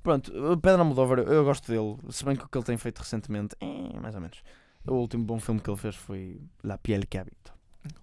[0.03, 0.31] Pronto,
[0.61, 1.97] Pedro Almodóvar, eu gosto dele.
[2.11, 4.41] Se bem que o que ele tem feito recentemente, é, mais ou menos.
[4.87, 7.56] O último bom filme que ele fez foi La Piel que Habito.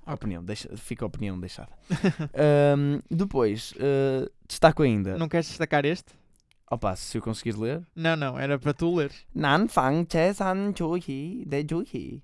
[0.04, 1.70] A opinião, deixa, fica a opinião deixada.
[2.34, 5.16] Ahm, depois, eh, destaco ainda.
[5.16, 6.12] Não queres destacar este?
[6.70, 7.82] Opa, se eu conseguir ler.
[7.94, 8.38] Não, não.
[8.38, 9.12] Era para tu ler.
[9.34, 12.22] Nan Fang Che San Chu Hi De Hi.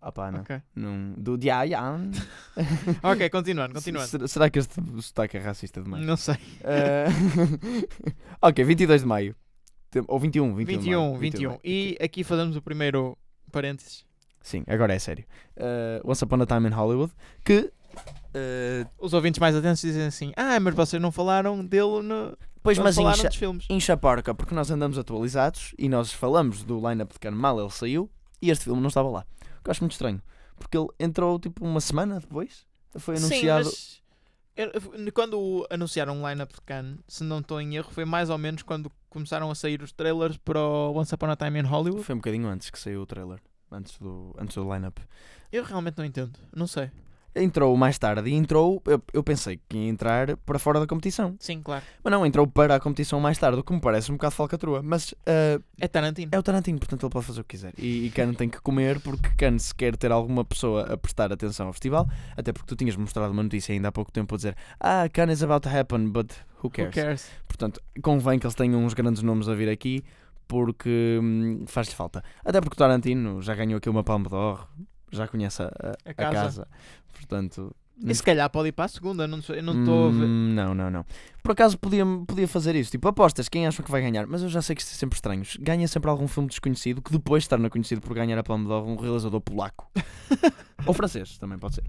[0.00, 0.40] Opa, não.
[0.40, 0.60] Ok.
[0.74, 1.14] não.
[1.16, 2.10] Do Dia Yan.
[3.02, 4.08] Ok, continuando, continuando.
[4.08, 6.04] Será, será que este sotaque é racista demais?
[6.04, 6.36] Não sei.
[6.64, 7.06] Eh,
[8.42, 9.36] ok, 22 de maio.
[10.08, 10.56] Ou 21, 21.
[10.56, 11.38] de 21, maio, 21.
[11.38, 11.60] de maio.
[11.62, 13.16] E aqui fazemos o primeiro
[13.52, 14.04] parênteses.
[14.42, 15.24] Sim, agora é sério.
[15.56, 17.12] Eh, Once Upon a Time in Hollywood.
[17.44, 17.72] Que.
[18.34, 22.36] eh, Os ouvintes mais atentos dizem assim: Ah, mas vocês não falaram dele no.
[22.62, 23.66] pois, não mas falaram incha, dos filmes.
[23.70, 27.70] incha porca, porque nós andamos atualizados e nós falamos do line-up de Cannes mal ele
[27.70, 29.24] saiu e este filme não estava lá.
[29.60, 30.20] O que eu acho muito estranho.
[30.58, 32.66] Porque ele entrou tipo uma semana depois.
[32.96, 33.70] Foi anunciado.
[33.70, 34.00] Sim,
[34.98, 38.36] mas quando anunciaram um line-up de Cannes, se não estou em erro, foi mais ou
[38.36, 42.02] menos quando começaram a sair os trailers para o Once Upon a Time in Hollywood.
[42.04, 43.38] Foi um bocadinho antes que saiu o trailer.
[43.72, 45.00] Antes do, antes do line-up.
[45.50, 46.38] Eu realmente não entendo.
[46.54, 46.90] Não sei.
[47.34, 48.82] Entrou mais tarde e entrou.
[48.84, 51.34] Eu, eu pensei que ia entrar para fora da competição.
[51.40, 51.82] Sim, claro.
[52.04, 54.82] Mas não, entrou para a competição mais tarde, o que me parece um bocado falcatrua.
[54.82, 56.28] Mas ah, É Tarantino.
[56.30, 57.72] é o Tarantino, portanto ele pode fazer o que quiser.
[57.78, 61.32] E, e Cannes tem que comer porque Cannes se quer ter alguma pessoa a prestar
[61.32, 62.06] atenção ao festival.
[62.36, 65.38] Até porque tu tinhas mostrado uma notícia ainda há pouco tempo a dizer Ah, Cannes
[65.38, 66.30] is about to happen, but
[66.62, 66.94] Who Who cares?
[66.94, 67.30] cares?
[67.48, 70.04] Portanto, convém que eles tenham uns grandes nomes a vir aqui
[70.52, 72.22] porque hum, faz-lhe falta.
[72.44, 74.68] Até porque o Tarantino já ganhou aqui uma Palme d'Or,
[75.10, 75.70] já conhece a, a-
[76.04, 76.32] A a casa.
[76.34, 76.68] casa.
[77.12, 80.24] Portanto, E se calhar pode ir para a segunda, não eu não estou a ver.
[80.26, 81.04] Hum, Não, não, não.
[81.42, 82.90] Por acaso podia, podia fazer isso.
[82.90, 84.26] Tipo, apostas, quem acham que vai ganhar?
[84.26, 85.42] Mas eu já sei que isto é sempre estranho.
[85.60, 88.84] Ganha sempre algum filme desconhecido que depois de estar conhecido por ganhar a Palme d'Or,
[88.86, 89.90] um realizador polaco.
[90.86, 91.84] Ou francês, também pode ser.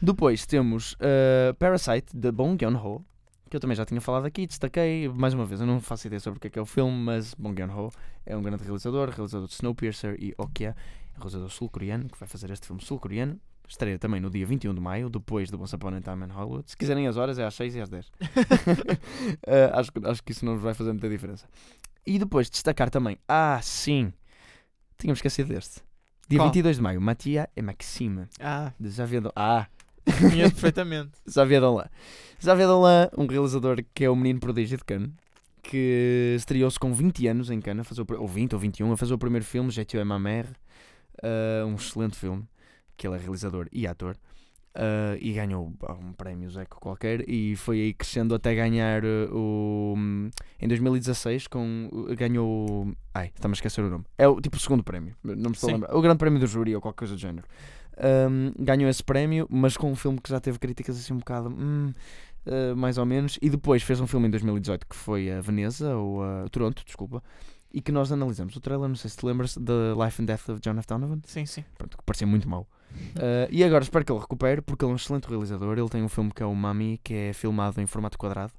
[0.00, 3.04] Depois temos uh, Parasite, de Bong Joon-ho,
[3.50, 5.08] que eu também já tinha falado aqui, destaquei.
[5.08, 6.96] Mais uma vez, eu não faço ideia sobre o que é que é o filme,
[6.96, 7.90] mas Bong Joon-ho
[8.26, 10.74] é um grande realizador, realizador de Snowpiercer e Okja,
[11.14, 13.38] realizador sul-coreano, que vai fazer este filme sul-coreano.
[13.66, 16.68] Estreia também no dia 21 de maio, depois do Once Upon a Time in Hollywood.
[16.70, 18.10] Se quiserem as horas, é às 6 e às 10.
[19.46, 21.46] Eh, acho, que- acho que isso não vai fazer muita diferença.
[22.06, 24.12] E depois destacar também, ah, sim,
[24.98, 25.80] tínhamos esquecido deste.
[26.28, 26.48] Dia Qual?
[26.48, 29.32] 22 de maio, Matia e Maxime, Ah, de Xavier Dolan.
[29.36, 29.66] Ah,
[30.12, 31.12] conheço perfeitamente.
[31.28, 31.88] Xavier Dolan.
[32.40, 35.10] Xavier Dolan, um realizador que é o menino prodígio de Cannes,
[35.62, 39.18] que estreou-se com 20 anos em Cannes, fazer ou 20 ou 21, a fazer o
[39.18, 40.48] primeiro filme, Je tu ma mère,
[41.22, 42.44] eh, um excelente filme,
[42.96, 44.16] que ele é realizador e ator,
[44.74, 49.94] eh, e ganhou um prémio Zeco qualquer, e foi aí crescendo até ganhar eh, o...
[50.60, 52.92] Em 2016 com, ganhou...
[53.14, 54.04] Ai, está-me a esquecer o nome.
[54.18, 55.96] É o tipo o segundo prémio, não me estou a lembrar.
[55.96, 57.46] O grande prémio do júri ou qualquer coisa do género.
[57.96, 61.48] Um, ganhou esse prémio, mas com um filme que já teve críticas assim um bocado
[61.48, 61.92] hum,
[62.46, 63.38] uh, mais ou menos.
[63.40, 67.22] E depois fez um filme em 2018 que foi a Veneza, ou a Toronto, desculpa,
[67.72, 68.54] e que nós analisamos.
[68.56, 70.86] O trailer, não sei se te lembras, da Life and Death of John F.
[70.88, 71.64] Donovan, Sim, sim.
[71.78, 72.66] pronto, que parecia muito mau.
[73.16, 75.76] Uh, e agora espero que ele recupere, porque ele é um excelente realizador.
[75.78, 78.52] Ele tem um filme que é o Mami, que é filmado em formato quadrado.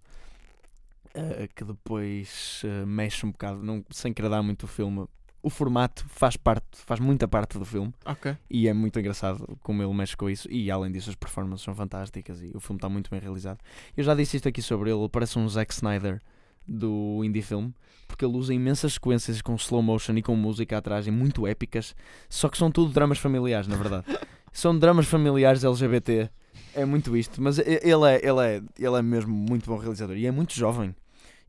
[1.16, 5.08] uh, que depois uh, mexe um bocado, não, sem querer dar muito o filme.
[5.46, 7.94] O formato faz parte, faz muita parte do filme.
[8.04, 8.36] Ok.
[8.50, 10.52] E é muito engraçado como ele mexe com isso.
[10.52, 13.60] E além disso, as performances são fantásticas e o filme está muito bem realizado.
[13.96, 16.20] Eu já disse isto aqui sobre ele, ele parece um Zack Snyder
[16.68, 17.70] do indie film,
[18.08, 21.96] porque ele usa imensas sequências com slow motion e com música atrás e muito épicas,
[22.28, 24.06] só que são tudo dramas familiares, na verdade.
[24.52, 26.28] são dramas familiares LGBT.
[26.74, 30.26] É muito isto, mas ele é, ele é, ele é mesmo muito bom realizador e
[30.26, 30.96] é muito jovem.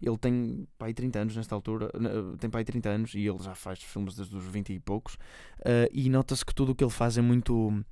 [0.00, 3.54] Ele tem pai 30 anos nesta altura, n- tem pai 30 anos e ele já
[3.54, 5.14] faz filmes desde os 20 e poucos.
[5.60, 7.82] Uh, e nota-se que tudo o que ele faz é muito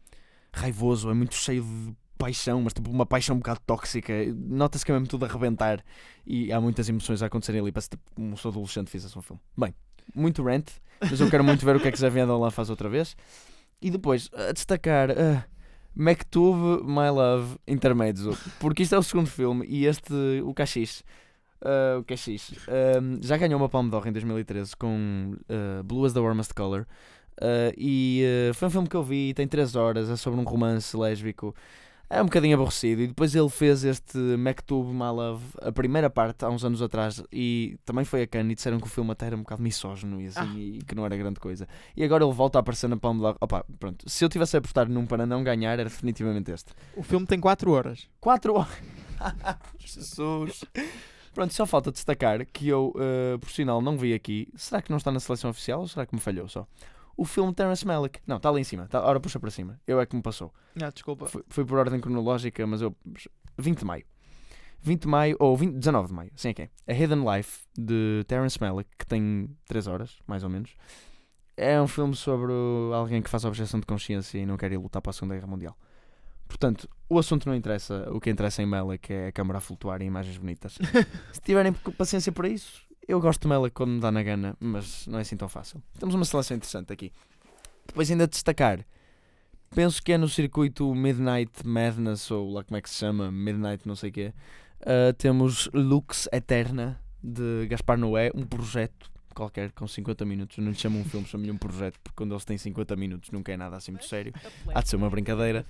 [0.53, 4.13] raivoso, é muito cheio de paixão, mas tipo uma paixão um bocado tóxica.
[4.35, 5.83] Nota-se que é mesmo tudo a arrebentar
[6.27, 7.73] e há muitas emoções a acontecerem ali.
[7.73, 9.41] Parece tipo um sou adolescente fizesse um filme.
[9.57, 9.75] Bem,
[10.15, 10.69] muito rant,
[11.01, 13.17] mas eu quero muito ver o que é que Xavier Dolan faz outra vez.
[13.81, 15.11] E depois, a destacar.
[15.11, 15.43] Uh,
[15.97, 20.13] Maktub, My Love, Intermezzo, porque isto é o segundo filme e este,
[20.45, 21.05] o Caxix,
[21.65, 26.13] uh, o Caxix, um, já ganhou uma Palme d'Or em 2013 com uh, Blue as
[26.13, 26.87] the Warmest Color.
[27.37, 28.23] Uh, e
[28.55, 31.55] foi um filme que eu vi, tem 3 horas, é sobre um romance lésbico.
[32.11, 33.01] É um bocadinho aborrecido.
[33.03, 37.21] E depois ele fez este Maktub My Love, a primeira parte, há uns anos atrás.
[37.33, 40.21] E também foi a Cannes e disseram que o filme até era um bocado misógino
[40.21, 40.55] e assim, Ah.
[40.55, 41.67] e que não era grande coisa.
[41.97, 43.37] E agora ele volta a aparecer na Palme d'Or.
[43.41, 44.09] Opa, pronto.
[44.09, 46.73] Se eu tivesse a apostar num para não ganhar, era definitivamente este.
[46.95, 48.07] O filme tem 4 horas.
[48.21, 48.69] 4 horas.
[49.81, 50.65] Jesus.
[51.35, 54.49] Pronto, só falta destacar que eu, uh, por sinal, não vi aqui.
[54.55, 56.67] Será que não está na seleção oficial ou será que me falhou só?
[57.17, 58.21] O filme Terrence Malick.
[58.27, 58.87] Não, está lá em cima.
[58.89, 59.81] Tá, ora, puxa para cima.
[59.87, 60.53] Eu é que me passou.
[60.81, 61.27] Ah, desculpa.
[61.27, 62.95] Foi, foi por ordem cronológica, mas eu.
[63.59, 64.05] 20 de maio.
[64.85, 66.71] 20 de maio, ou 20, 19 de maio, assim é que é.
[66.87, 70.77] A Hidden Life, de Terrence Malick, que tem 3 horas, mais ou menos.
[71.57, 72.53] É um filme sobre
[72.93, 75.47] alguém que faz objeção de consciência e não quer ir lutar para a Segunda Guerra
[75.47, 75.75] Mundial.
[76.55, 78.09] Portanto, o assunto não interessa.
[78.13, 80.79] O que interessa em Malick é a câmara a flutuar e imagens bonitas.
[81.33, 85.05] Se tiverem paciência para isso, eu gosto de Malick quando me dá na gana, mas
[85.09, 85.83] não é assim tão fácil.
[85.99, 87.13] Temos uma seleção interessante aqui.
[87.89, 88.87] Depois ainda destacar,
[89.75, 93.85] penso que é no circuito Midnight Madness, ou lá como é que se chama, Midnight
[93.85, 94.33] não sei o quê,
[94.83, 100.57] uh, temos Lux Eterna, de Gaspar Noé, um projeto qualquer com 50 minutos.
[100.59, 103.53] Não lhe chamo um filme, chamo-lhe um projeto, porque quando eles têm 50 minutos nunca
[103.53, 104.33] é nada assim muito sério.
[104.73, 105.67] Há de ser uma brincadeira.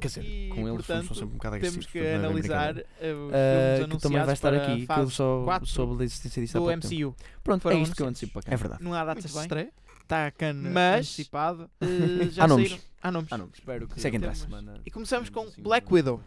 [0.00, 1.86] Quer dizer, E, com eles portanto, são sempre um bocado Temos agressivos.
[1.86, 4.92] que portanto não é analisar uh, os Uh, filmes que também vai estar aqui, que
[5.00, 6.66] eu só soube da existência disso há do.
[6.76, 7.14] MCU.
[7.44, 8.52] Pronto, foram é isto que eu antecipo para cá.
[8.52, 8.82] É verdade.
[8.82, 9.72] Não há data Muito de estreia.
[10.02, 11.70] Está a cana Mas- antecipado.
[11.80, 12.68] Uh, já Há nomes.
[12.70, 13.32] saíram- Há nomes.
[13.32, 14.80] Ah, não, espero que Isso é que temos- interessa.
[14.84, 16.20] E começamos com temos, Black Widow.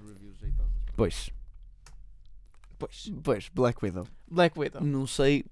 [0.96, 1.30] Pois,
[2.78, 3.12] Pois.
[3.24, 4.08] pois, Black Widow.
[4.30, 4.82] Black Widow.
[4.84, 5.44] Não sei.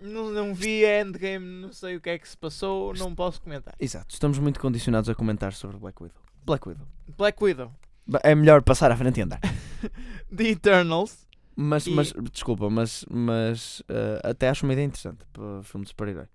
[0.00, 3.40] Não, não vi a Endgame, não sei o que é que se passou, não posso
[3.42, 3.74] comentar.
[3.78, 6.22] Exato, estamos muito condicionados a comentar sobre Black Widow.
[6.44, 6.86] Black Widow.
[7.16, 7.70] Black Widow.
[8.22, 9.40] É melhor passar à frente e andar.
[10.34, 11.26] The Eternals.
[11.56, 15.90] Mas, E- mas desculpa, mas, mas eh, até acho uma ideia interessante para filme de
[15.90, 16.26] super-herói.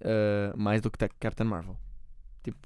[0.00, 1.76] Eh, mais do que Captain Marvel.
[2.42, 2.58] Tipo,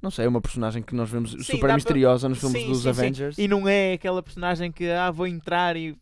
[0.00, 2.62] não sei, é uma personagem que nós vemos Sim, super dá pra- misteriosa nos filmes
[2.62, 2.88] Sim, dos sim.
[2.88, 3.38] Avengers.
[3.38, 5.96] E não é aquela personagem que, ah, vou entrar e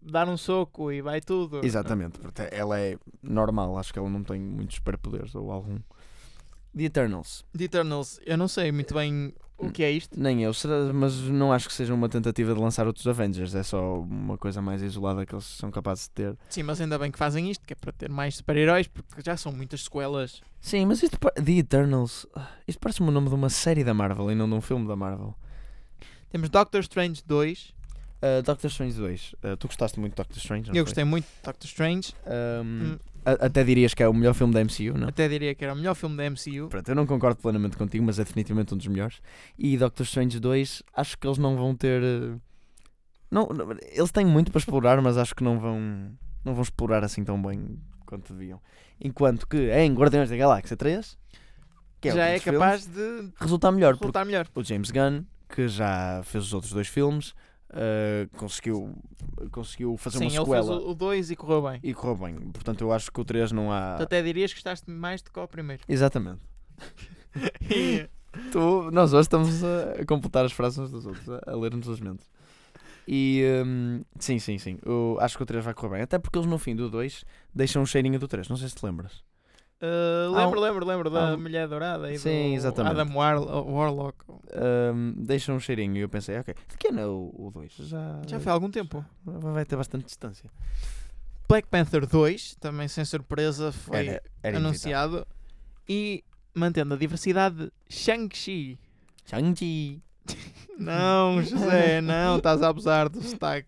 [0.00, 1.60] dar um soco e vai tudo.
[1.64, 5.78] Exatamente, porque ela é normal, acho que ela não tem muitos superpoderes ou algum.
[6.76, 7.44] The Eternals.
[7.56, 10.20] The Eternals, eu não sei muito bem o que é isto.
[10.20, 10.52] Nem eu,
[10.94, 14.60] mas não acho que seja uma tentativa de lançar outros Avengers, é só uma coisa
[14.60, 16.36] mais isolada que eles são capazes de ter.
[16.48, 19.36] Sim, mas ainda bem que fazem isto, que é para ter mais super-heróis, porque já
[19.36, 20.40] são muitas sequelas.
[20.60, 24.30] Sim, mas isto, The Eternals, ah, isto parece-me o nome de uma série da Marvel
[24.30, 25.34] e não de um filme da Marvel.
[26.30, 27.74] Temos Doctor Strange 2.
[28.16, 30.68] Uh, Doctor Strange 2, uh, tu gostaste muito de Doctor Strange?
[30.68, 30.84] não Eu foi?
[30.84, 32.14] gostei muito de Doctor Strange.
[32.26, 35.08] Um, Hum, a- até dirias que é o melhor filme da MCU, não?
[35.08, 36.68] Até diria que era o melhor filme da MCU.
[36.68, 39.20] Pronto, eu não concordo plenamente contigo, mas é definitivamente um dos melhores.
[39.58, 42.02] E Doctor Strange 2, acho que eles não vão ter.
[42.02, 42.40] uh,
[43.30, 45.80] Não, não- eles têm muito para explorar, mas acho que não vão,
[46.44, 48.60] não vão explorar assim tão bem quanto deviam.
[49.00, 51.18] Enquanto que em Guardiões da Galáxia 3,
[52.00, 54.46] que é já é capaz de resultar melhor, resultar melhor.
[54.54, 57.34] o James Gunn, que já fez os outros dois filmes,
[57.70, 58.94] uh, conseguiu,
[59.50, 61.80] conseguiu fazer Sim, uma ele fez sequela o 2 e correu bem.
[61.82, 62.34] e correu bem.
[62.50, 63.96] Portanto, eu acho que o 3 não há.
[63.96, 65.82] Tu até dirias que gostaste mais do que o primeiro.
[65.88, 66.40] Exatamente.
[68.52, 72.00] Tu, nós hoje estamos a, completar as frases uns dos outros, a, a ler-nos as
[72.00, 72.28] mentes.
[73.08, 74.78] E hum, sim, sim, sim.
[74.84, 76.02] Eu acho que o 3 vai correr bem.
[76.02, 77.24] Até porque eles no fim do 2
[77.54, 78.48] deixam um cheirinho do 3.
[78.48, 79.24] Não sei se te lembras.
[79.80, 82.98] Uh, Há um- lembro, lembro, lembro da um- Mulher Dourada e Sim, do exatamente.
[82.98, 84.24] Adam War Warlock.
[84.28, 87.72] Hum, deixam um cheirinho e eu pensei, ok, de que ano é o 2?
[87.80, 89.04] Já, Já foi há algum tempo.
[89.24, 90.50] Vai ter bastante distância.
[91.48, 95.26] Black Panther 2, também sem surpresa, foi Era, era anunciado.
[95.88, 98.78] E mantendo a diversidade, Shang-Chi.
[99.26, 100.02] Shang-Chi.
[100.78, 103.66] Não, José, não, estás a abusar do sotaque.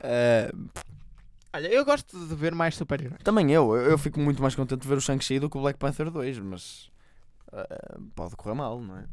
[0.00, 0.52] Eh,
[1.52, 3.22] Olha, eu gosto de ver mais super-heróis.
[3.24, 5.78] também eu, eu fico muito mais contente de ver o Shang-Chi do que o Black
[5.78, 6.90] Panther 2, mas
[7.52, 9.04] eh, pode correr mal, não é?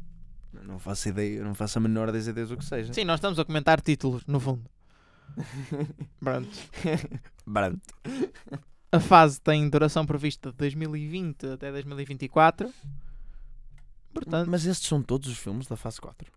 [0.62, 2.92] Não faço ideia, não faço a menor das ideias do que seja.
[2.92, 4.64] Sim, nós estamos a comentar títulos, no fundo.
[6.20, 6.48] Pronto.
[7.44, 7.80] Pronto.
[8.90, 12.72] A fase tem duração prevista de 2020 até 2024.
[14.14, 16.32] Portanto, Mas estes são todos os filmes da fase 4.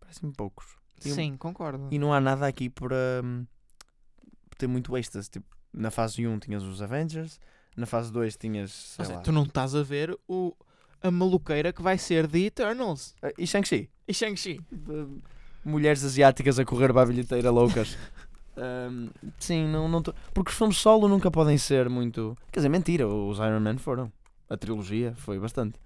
[0.00, 0.66] Parecem poucos.
[1.04, 1.88] e sim, concordo.
[1.90, 3.46] E não há nada aqui para hum,
[4.54, 5.28] ter muito extras.
[5.28, 7.40] Tipo, na fase 1 tinhas os Avengers,
[7.76, 8.70] na fase 2 tinhas.
[8.72, 9.22] Sei seja, lá.
[9.22, 10.54] tu não estás a ver o,
[11.02, 13.90] a maluqueira que vai ser The Eternals Ah, E Shang-Chi?
[14.06, 14.60] e Shang-Chi.
[14.88, 15.20] Uh,
[15.64, 17.96] Mulheres asiáticas a correr para a bilheteira loucas.
[18.56, 22.38] Hum, sim, não, não tô- porque os filmes solo nunca podem ser muito.
[22.52, 24.12] Quer dizer, mentira, os Iron Man foram.
[24.48, 25.76] A trilogia foi bastante.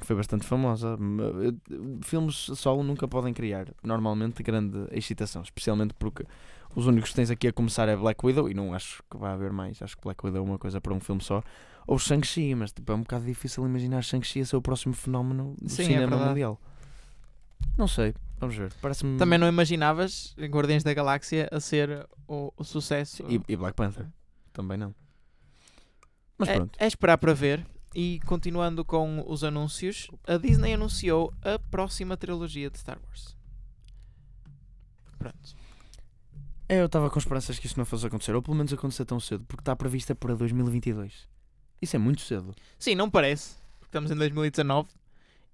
[0.00, 0.98] Foi bastante famosa.
[0.98, 1.54] Eh,
[2.02, 6.26] Filmes solo nunca podem criar normalmente grande excitação, especialmente porque
[6.74, 9.32] os únicos que tens aqui a começar é Black Widow e não acho que vai
[9.32, 9.80] haver mais.
[9.82, 11.42] Acho que Black Widow é uma coisa para um filme só.
[11.86, 15.56] Ou Shang-Chi, mas tipo, é um bocado difícil imaginar Shang-Chi a ser o próximo fenómeno
[15.60, 16.28] do Sim, é cinema verdade.
[16.28, 16.60] mundial.
[17.76, 18.72] Não sei, vamos ver.
[18.80, 19.18] Parece-me.
[19.18, 23.24] Também não imaginavas Guardiões da Galáxia a ser o, o sucesso.
[23.28, 24.06] E, e Black Panther.
[24.52, 24.94] Também não.
[26.38, 26.78] Mas é, pronto.
[26.78, 27.66] é esperar para ver.
[27.92, 33.36] E continuando com os anúncios, a Disney anunciou a próxima trilogia de Star Wars.
[35.18, 35.59] Pronto.
[36.70, 39.18] É, Eu estava com esperanças que isso não fosse acontecer, ou pelo menos acontecer tão
[39.18, 41.28] cedo, porque está prevista para 2022.
[41.82, 42.54] Isso é muito cedo.
[42.78, 43.56] Sim, não parece.
[43.78, 44.88] porque Estamos em 2019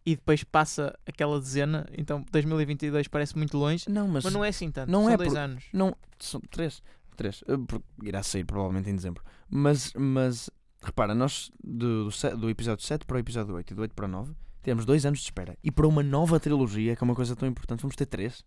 [0.05, 4.49] e depois passa aquela dezena, então 2022 parece muito longe, Não, mas, mas não é
[4.51, 4.91] assim tanto.
[4.91, 5.65] não São é dois por- anos.
[5.73, 6.83] não são três,
[7.17, 7.43] três.
[7.49, 9.25] eh, irá sair provavelmente em dezembro.
[9.49, 10.51] Mas, mas
[10.83, 14.05] repara, nós do, do, do episódio 7 para o episódio 8 e do 8 para
[14.05, 15.57] o 9 temos dois anos de espera.
[15.63, 18.45] E para uma nova trilogia, que é uma coisa tão importante, vamos ter três.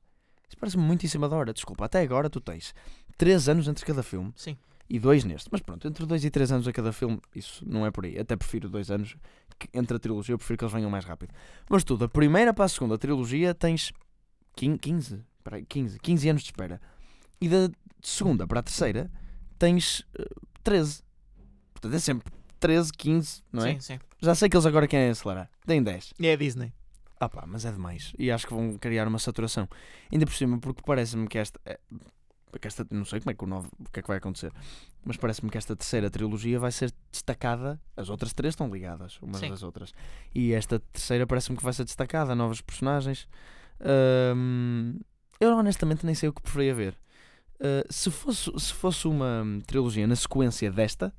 [0.50, 1.54] Isso parece-me muito em cima da hora.
[1.54, 2.74] Desculpa, até agora tu tens
[3.18, 4.34] três anos entre cada filme.
[4.36, 4.58] Sim.
[4.90, 5.48] e dois neste.
[5.52, 8.18] Mas pronto, entre dois e três anos a cada filme, isso não é por aí.
[8.18, 9.16] Até prefiro dois anos
[9.60, 11.32] que entre a trilogia, eu prefiro que eles venham mais rápido.
[11.70, 13.92] Mas tu, da primeira para a segunda trilogia, tens
[14.56, 16.82] 15, peraí, 15, 15 anos de espera.
[17.40, 17.70] E da
[18.02, 19.12] segunda para a terceira,
[19.60, 20.26] tens eh,
[20.64, 21.04] 13.
[21.74, 23.74] Portanto, é sempre 13, 15, não é?
[23.74, 24.00] Sim, sim.
[24.22, 25.50] Já sei que eles agora querem acelerar.
[25.66, 26.14] Deem 10.
[26.20, 26.74] E é a Disney.
[27.20, 28.14] Ah pá, mas é demais.
[28.18, 29.68] E acho que vão criar uma saturação.
[30.12, 31.80] Ainda por cima, porque parece-me que esta, é-
[32.60, 32.88] que esta.
[32.90, 33.70] Não sei como é que o novo.
[33.78, 34.52] O que é que vai acontecer.
[35.04, 37.80] Mas parece-me que esta terceira trilogia vai ser destacada.
[37.98, 39.50] As outras três estão ligadas umas Sim.
[39.50, 39.94] das outras.
[40.34, 42.34] E esta terceira parece-me que vai ser destacada.
[42.36, 43.28] Novos personagens.
[44.36, 45.00] Hum,
[45.40, 46.98] eu honestamente nem sei o que preferia ver.
[47.60, 51.14] Uh, se, fosse, se fosse uma trilogia na sequência desta.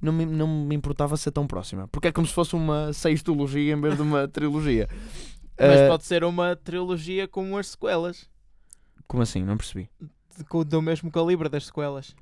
[0.00, 1.88] Não me, não me importava ser tão próxima.
[1.88, 4.88] Porque é como se fosse uma sextologia em vez de uma trilogia.
[5.60, 8.28] Mas Uh, pode ser uma trilogia como as sequelas.
[9.08, 9.42] Como assim?
[9.42, 9.90] Não percebi.
[10.48, 12.14] com- do mesmo calibre das sequelas.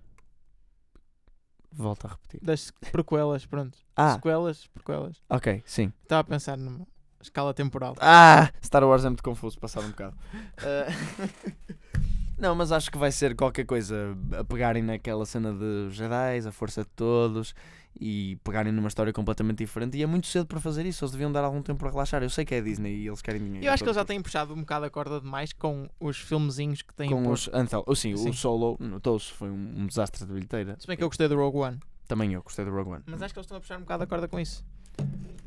[1.71, 2.41] Volta a repetir.
[2.43, 3.77] Das prequelas, pronto.
[3.95, 5.23] Ah, Sequelas, prequelas.
[5.29, 5.93] ok, sim.
[6.03, 6.87] Estava a pensar numa
[7.21, 7.95] escala temporal.
[8.01, 10.17] Ah, Star Wars é muito confuso, passado um bocado.
[10.63, 11.77] Uh,
[12.39, 16.53] Não, mas acho que vai ser qualquer coisa a pegarem naquela cena de Jedi, a
[16.53, 17.55] força de todos
[17.99, 19.97] e pegarem numa história completamente diferente.
[19.97, 22.23] E é muito cedo para fazer isso, eles deviam dar algum tempo para relaxar.
[22.23, 23.65] Eu sei que é Disney e eles querem dinheiro.
[23.67, 26.83] Eu acho que eles já têm puxado um bocado a corda demais com os filmezinhos
[26.83, 27.49] que têm com posto.
[27.49, 27.83] os Anthel.
[27.87, 28.29] Ou sim, Sim.
[28.29, 30.77] o Solo, notou-se, foi um, um desastre de bilheteira.
[30.79, 31.81] Se bem que eu gostei do Rogue One.
[32.07, 33.03] Também eu gostei do Rogue One.
[33.07, 34.65] Mas acho que eles estão a puxar um bocado a corda com isso.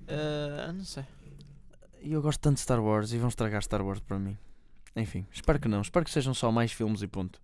[0.07, 1.03] Ah, não sei.
[2.01, 4.37] Eu gosto tanto de Star Wars e vão estragar Star Wars para mim.
[4.95, 5.81] Enfim, espero que não.
[5.81, 7.39] Espero que sejam só mais filmes e ponto.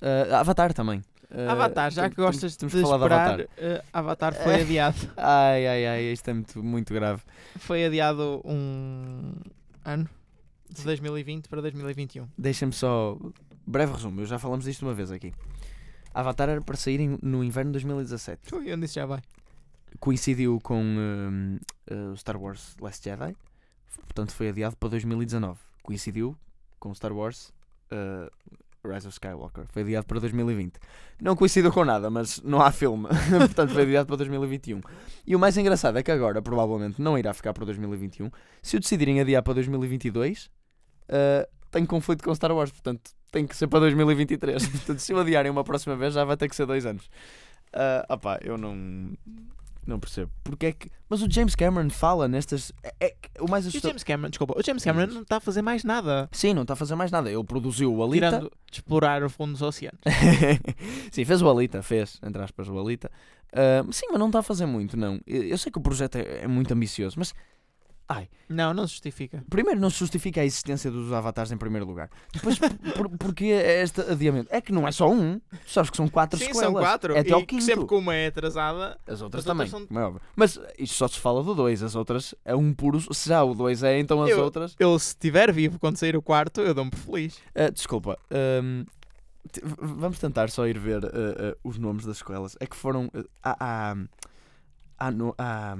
[0.00, 1.02] Ah, Avatar também.
[1.30, 3.84] Ah, Avatar, já que gostas temos de que falar esperar, de Avatar.
[3.92, 4.96] ah, Avatar foi adiado.
[5.16, 7.22] Ai, ai, ai, isto é muito, muito grave.
[7.56, 9.34] Foi adiado um
[9.84, 10.08] ano.
[10.70, 12.28] De 2020 para 2021.
[12.36, 13.16] Deixa-me só.
[13.66, 15.32] Breve resumo, já falamos disto uma vez aqui.
[16.12, 18.54] Avatar era para sair em- no inverno de 2017.
[18.54, 19.20] Ui, onde isso já vai?
[20.00, 21.58] Coincidiu com hum,
[21.90, 23.34] uh, Star Wars Last Jedi,
[24.02, 25.58] portanto foi adiado para 2019.
[25.82, 26.36] Coincidiu
[26.78, 27.52] com Star Wars
[27.92, 28.30] uh,
[28.84, 30.78] Rise of Skywalker, foi adiado para 2020.
[31.20, 34.80] Não coincidiu com nada, mas não há filme, portanto foi adiado para 2021.
[35.26, 38.30] E o mais engraçado é que agora provavelmente não irá ficar para 2021.
[38.62, 43.56] Se o decidirem adiar para 2022, uh, tem conflito com Star Wars, portanto tem que
[43.56, 44.66] ser para 2023.
[44.68, 47.08] portanto, se o adiarem uma próxima vez, já vai ter que ser dois anos.
[47.72, 49.12] Ah, opá, eu não.
[49.88, 50.30] Não percebo.
[50.44, 50.90] Porque é que.
[51.08, 52.70] Mas o James Cameron fala nestas.
[53.00, 53.92] É, é o mais E o assustador.
[53.92, 56.28] James Cameron, desculpa, o James Cameron não está a fazer mais nada.
[56.30, 57.32] Sim, não está a fazer mais nada.
[57.32, 58.26] Ele produziu o Alita.
[58.28, 59.98] Tirando de explorar o fundo dos oceanos.
[61.10, 63.10] sim, fez o Alita, fez, entre aspas, o Alita.
[63.50, 65.18] Ah, sim, mas não está a fazer muito, não.
[65.26, 67.34] Eu eu sei que o projeto é, é muito ambicioso, mas.
[68.10, 69.44] Ai, Não, não se justifica.
[69.50, 72.08] primeiro não se justifica a existência dos avatares em primeiro lugar.
[72.32, 72.58] Depois,
[72.96, 74.48] por, porque este adiamento?
[74.50, 75.38] É que não é só um.
[75.38, 76.64] Tu sabes que são quatro Sim, sequelas.
[76.64, 77.14] são quatro.
[77.14, 77.62] É até e quinto.
[77.62, 78.98] sempre que uma é atrasada.
[79.06, 80.20] As outras As também, outras são- é.
[80.34, 82.98] Mas isto só se fala do 2, as outras é um puro.
[83.14, 84.74] Se já o 2 é, então as Eu- outras.
[84.78, 87.38] Eu, se estiver vivo quando sair o quarto, eu dou-me por feliz.
[87.54, 88.18] Ah, desculpa,
[89.52, 92.56] t- v- vamos tentar só ir ver ah, ah, os nomes das escolas.
[92.58, 93.10] É que foram.
[93.42, 93.96] ah, há, há,
[94.98, 95.76] há, no- há,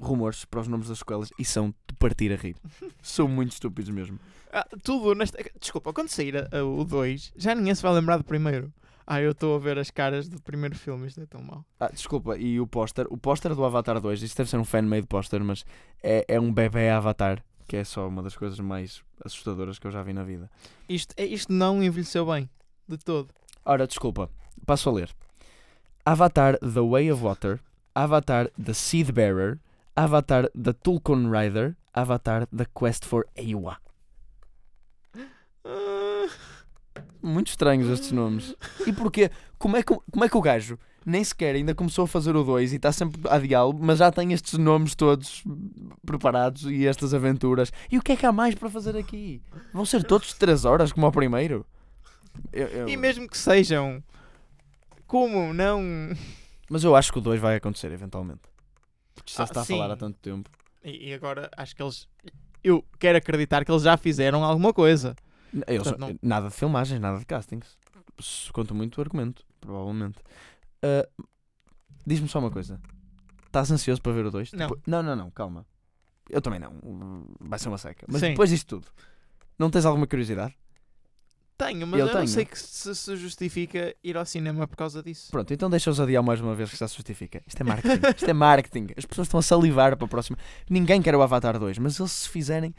[0.00, 2.56] rumores para os nomes das escolas e são de partir a rir.
[3.02, 4.18] são muito estúpidos mesmo.
[4.52, 5.38] Ah, tudo nesta.
[5.60, 8.72] Desculpa, quando sair a- a- o 2, já ninguém se vai lembrar do primeiro.
[9.06, 11.64] Ah, eu estou a ver as caras do primeiro filme, isto é tão mau.
[11.78, 13.06] Ah, desculpa, e o póster?
[13.08, 15.64] O póster do Avatar 2, isto deve ser um fan-made póster, mas
[16.02, 19.92] é, é um bebê Avatar, que é só uma das coisas mais assustadoras que eu
[19.92, 20.50] já vi na vida.
[20.88, 22.50] Isto, é- isto não envelheceu bem,
[22.88, 23.28] de todo.
[23.64, 24.28] Ora, desculpa,
[24.66, 25.14] passo a ler.
[26.04, 27.60] Avatar The Way of Water,
[27.94, 29.58] Avatar The Seed Bearer,
[29.96, 33.78] Avatar The Tulkun Rider, Avatar The Quest for Eywa.
[35.64, 36.26] Ah,
[37.22, 38.54] Muito estranhos estes nomes.
[38.86, 39.30] E porquê?
[39.58, 42.42] Como é que, como é que o gajo nem sequer ainda começou a fazer o
[42.44, 45.42] 2 e está sempre a adiá-lo, mas já tem estes nomes todos
[46.04, 47.72] preparados e estas aventuras?
[47.90, 49.42] E o que é que há mais para fazer aqui?
[49.72, 51.64] Vão ser todos 3 horas como o primeiro?
[52.52, 54.02] Eu- eu- E mesmo que sejam.
[55.06, 55.80] Como não.
[56.68, 58.40] Mas eu acho que o 2 vai acontecer eventualmente.
[59.16, 59.74] Porque já Ah, está a sim.
[59.76, 60.48] falar há tanto tempo.
[60.84, 62.06] E, e agora acho que eles.
[62.62, 65.16] Eu quero acreditar que eles já fizeram alguma coisa.
[65.66, 67.76] Eles- Portanto, não- Nada de filmagens, nada de castings.
[68.52, 70.18] Conto muito o argumento, provavelmente.
[70.82, 71.08] Ah,
[72.06, 72.80] Diz-me só uma coisa.
[73.46, 74.52] Estás ansioso para ver o 2?
[74.52, 74.68] Não.
[74.86, 75.66] não, não, não, calma.
[76.30, 76.72] Eu também não.
[77.40, 78.06] Vai ser uma seca.
[78.08, 78.28] Mas Sim.
[78.30, 78.86] depois disto tudo,
[79.58, 80.54] não tens alguma curiosidade?
[81.58, 82.28] Tenho, mas Eu eu, não tenho.
[82.28, 85.30] sei que se, se justifica ir ao cinema por causa disso.
[85.30, 87.42] Pronto, então deixa-os adiar mais uma vez que já se justifica.
[87.46, 88.00] Isto é marketing.
[88.14, 88.86] Isto é marketing.
[88.96, 90.36] As pessoas estão a salivar para a próxima.
[90.68, 92.74] Ninguém quer o Avatar 2, mas eles se fizerem.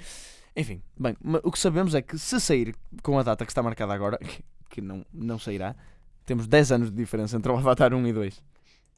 [0.55, 3.93] Enfim, bem, o que sabemos é que se sair com a data que está marcada
[3.93, 5.75] agora, que- que não, não sairá,
[6.25, 8.43] temos 10 anos de diferença entre o Avatar 1 e 2.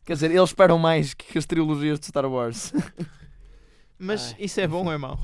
[0.04, 2.74] Quer dizer, eles esperam mais que as trilogias de Star Wars.
[3.98, 5.20] Mas Ai, isso é bom ou é mau?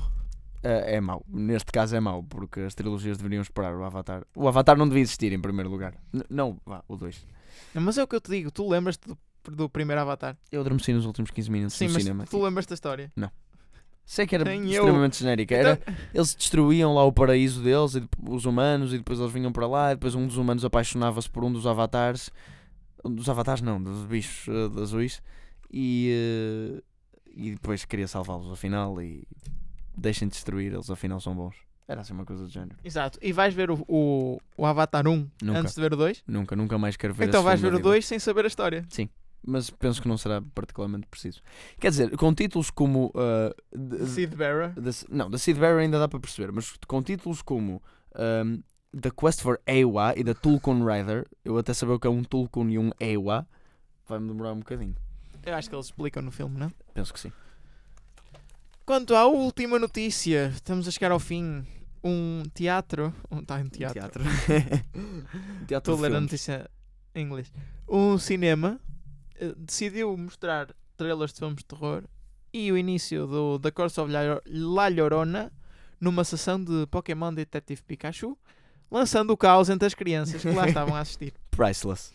[0.62, 1.24] É, é mau.
[1.28, 4.24] Neste caso é mau, porque as trilogias deveriam esperar o Avatar.
[4.34, 5.94] O Avatar não devia existir em primeiro lugar.
[6.12, 7.26] N- não, vá, o 2.
[7.74, 9.18] Não, mas é o que eu te digo, tu lembras-te do,
[9.50, 10.36] do primeiro Avatar?
[10.50, 12.24] Eu adormeci nos últimos 15 minutos Sim, no mas cinema.
[12.26, 13.12] tu lembras da história?
[14.04, 14.82] Sei que era Nem eu.
[14.84, 15.54] extremamente genérica.
[15.54, 19.50] Era, Então- Eles destruíam lá o paraíso deles, e os humanos, e depois eles vinham
[19.52, 22.30] para lá, e depois um dos humanos apaixonava-se por um dos avatares.
[23.04, 25.20] Um dos avatares não, dos bichos eh, de azuis.
[25.72, 26.10] E,
[26.78, 26.82] eh,
[27.34, 29.24] e depois queria salvá-los afinal e
[29.96, 31.54] deixem de destruir, eles afinal são bons.
[31.88, 32.76] Era assim uma coisa do género.
[32.84, 33.16] Exato.
[33.22, 35.60] E vais ver o, o, o Avatar 1 Nunca.
[35.60, 36.24] antes de ver o 2?
[36.26, 37.82] Nunca, nunca mais quero ver Então vais ver o vida.
[37.88, 38.84] 2 sem saber a história.
[39.48, 41.40] Mas penso que não será particularmente preciso.
[41.78, 43.12] Quer dizer, com títulos como.
[43.14, 44.72] eh, de- Seed Bearer.
[44.74, 47.80] Da- não, da Seed Bearer ainda dá para perceber, mas com títulos como
[48.44, 48.60] um,
[49.00, 52.24] The Quest for Ewa e da Tulkun Rider, eu até saber o que é um
[52.24, 53.46] Tulkun e um Ewa,
[54.08, 54.96] vai-me demorar um bocadinho.
[55.44, 56.72] Eu acho que eles explicam no filme, não?
[56.92, 57.30] Penso que sim.
[58.86, 61.66] Quanto à última notícia, estamos a chegar ao fim.
[62.04, 63.12] um teatro.
[63.28, 64.22] Um, tá, um teatro.
[64.22, 64.22] Teatro.
[65.66, 66.70] Teatro Estou a ler a notícia
[67.12, 67.52] em inglês.
[67.88, 68.78] Um cinema
[69.40, 72.04] eh, decidiu mostrar trailers de filmes de terror
[72.52, 74.12] e o início do The Course of
[74.46, 75.52] La Llorona
[76.00, 78.38] numa sessão de Pokémon Detective Pikachu,
[78.88, 81.34] lançando o caos entre as crianças que lá estavam a assistir.
[81.50, 82.12] Priceless.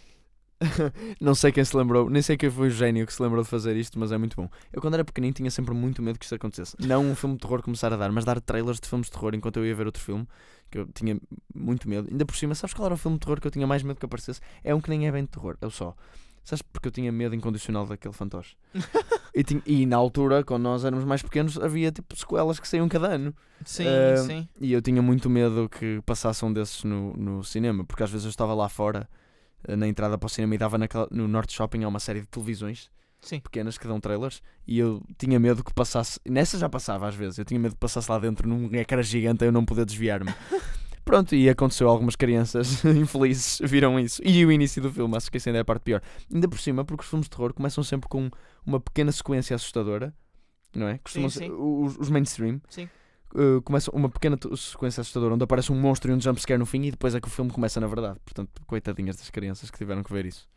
[1.19, 3.49] não sei quem se lembrou, nem sei quem foi o gênio que se lembrou de
[3.49, 4.49] fazer isto, mas é muito bom.
[4.71, 6.75] Eu, quando era pequenino, tinha sempre muito medo que isto acontecesse.
[6.79, 9.33] Não um filme de terror começar a dar, mas dar trailers de filmes de terror
[9.33, 10.27] enquanto eu ia ver outro filme,
[10.69, 11.19] que eu tinha
[11.53, 12.07] muito medo.
[12.11, 13.99] Ainda por cima, sabes qual era o filme de terror que eu tinha mais medo
[13.99, 14.39] que aparecesse?
[14.63, 15.95] É um que nem é bem de terror, é o só.
[16.43, 18.55] Sabes porque eu tinha medo incondicional daquele fantoche.
[19.33, 22.87] e, tinha- e na altura, quando nós éramos mais pequenos, havia tipo sequelas que saíam
[22.89, 23.33] cada ano.
[23.63, 24.49] Sim, Ah, sim.
[24.59, 28.25] E eu tinha muito medo que passasse um desses no, no cinema, porque às vezes
[28.25, 29.07] eu estava lá fora,
[29.67, 32.27] na entrada para o cinema, e dava naquela- no Norte Shopping há uma série de
[32.27, 32.89] televisões
[33.21, 33.39] Sim.
[33.39, 36.19] pequenas que dão trailers, e eu tinha medo que passasse.
[36.27, 39.45] Nessa já passava às vezes, eu tinha medo que passasse lá dentro num ecrã gigante
[39.45, 40.31] eu não poder desviar-me.
[41.03, 44.21] Pronto, e aconteceu, algumas crianças infelizes viram isso.
[44.23, 46.01] E o início do filme, acho que isso ainda é a parte pior.
[46.31, 48.29] Ainda por cima, porque os filmes de terror começam sempre com
[48.65, 50.13] uma pequena sequência assustadora,
[50.75, 50.99] não é?
[50.99, 51.51] Costumam Sim, sim.
[51.51, 52.87] Os, os mainstream Sim.
[53.35, 56.83] Uh, começa uma pequena sequência assustadora onde aparece um monstro e um jumpscare no fim
[56.83, 58.19] e depois é que o filme começa na verdade.
[58.23, 60.47] Portanto, coitadinhas das crianças que tiveram que ver isso.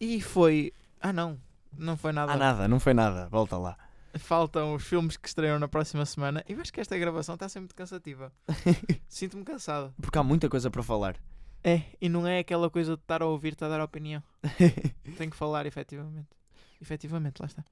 [0.00, 0.72] E foi.
[1.00, 1.38] Ah, não.
[1.76, 2.32] Não foi nada.
[2.32, 3.28] Ah, nada, não foi nada.
[3.28, 3.76] Volta lá.
[4.16, 6.44] Faltam os filmes que estreiam na próxima semana.
[6.48, 8.32] E acho que esta gravação está a ser muito cansativa.
[9.08, 9.92] Sinto-me cansado.
[10.00, 11.16] Porque há muita coisa para falar.
[11.64, 14.22] É, e não é aquela coisa de estar a ouvir-te a dar opinião.
[15.16, 16.28] Tenho que falar, efetivamente.
[16.80, 17.64] Efetivamente, lá está.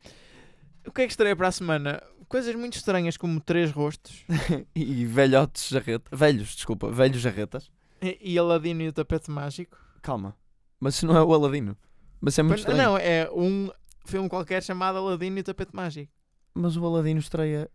[0.87, 2.03] O que é que estreia para a semana?
[2.28, 4.24] Coisas muito estranhas como três rostos
[4.74, 6.18] e velhotes jarretas.
[6.18, 7.70] Velhos, desculpa, velhos jarretas.
[8.01, 9.76] e e Aladino e o tapete mágico.
[10.01, 10.37] Calma.
[10.80, 11.76] Mas isso não é o Aladino.
[12.20, 12.78] Mas é muito estranho.
[12.78, 13.70] não, é um
[14.05, 16.12] filme qualquer chamado Aladino e o tapete mágico.
[16.55, 17.70] Mas o Aladino estreia.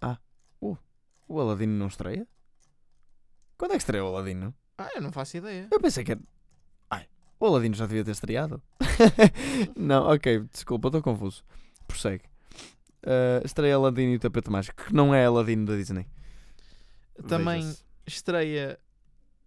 [0.00, 0.18] Ah,
[0.60, 0.76] uh,
[1.28, 2.26] o Aladino não estreia?
[3.58, 4.54] Quando é que estreia o Aladino?
[4.78, 5.68] Ah, eu não faço ideia.
[5.70, 6.20] Eu pensei que era.
[6.90, 7.06] Ai,
[7.38, 8.62] o Aladino já devia ter estreado.
[9.76, 11.42] não, ok, desculpa, estou confuso.
[11.86, 12.24] Prossegue.
[13.06, 16.08] Uh, estreia Aladino e o Tapete Mágico, que não é Aladino da Disney.
[17.28, 17.72] Também
[18.04, 18.80] estreia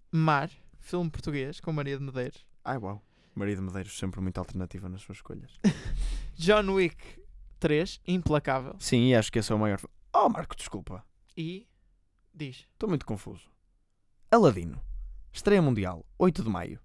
[0.09, 0.49] Mar,
[0.79, 2.45] filme português com Maria de Medeiros.
[2.63, 3.03] Ai, uau.
[3.35, 5.51] Maria de Medeiros, sempre muito alternativa nas suas escolhas.
[6.35, 7.21] John Wick
[7.59, 8.75] 3, Implacável.
[8.79, 9.81] Sim, e acho que esse é o maior.
[10.13, 11.05] Oh, Marco, desculpa.
[11.35, 11.67] E
[12.33, 13.49] diz: Estou muito confuso.
[14.31, 14.81] Aladino.
[15.33, 16.79] Estreia Mundial, 8 de maio.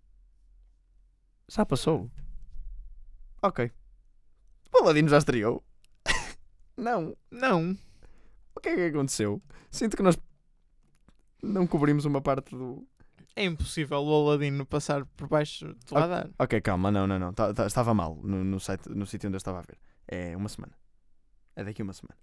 [1.48, 2.10] Já passou?
[3.40, 3.70] Ok.
[4.72, 5.64] O Aladino já estreou?
[6.76, 7.16] Não.
[7.30, 7.76] Não,
[8.56, 9.42] O que é que aconteceu?
[9.70, 10.16] Sinto que nós
[11.42, 12.86] não cobrimos uma parte do.
[13.36, 16.30] é impossível o Aladino passar por baixo do radar.
[16.38, 17.32] Ok, calma, não, não, não.
[17.32, 19.78] Tá- tá- estava mal no, no, site, no sítio onde eu estava a ver.
[20.06, 20.72] É uma semana.
[21.56, 22.16] É daqui a uma semana.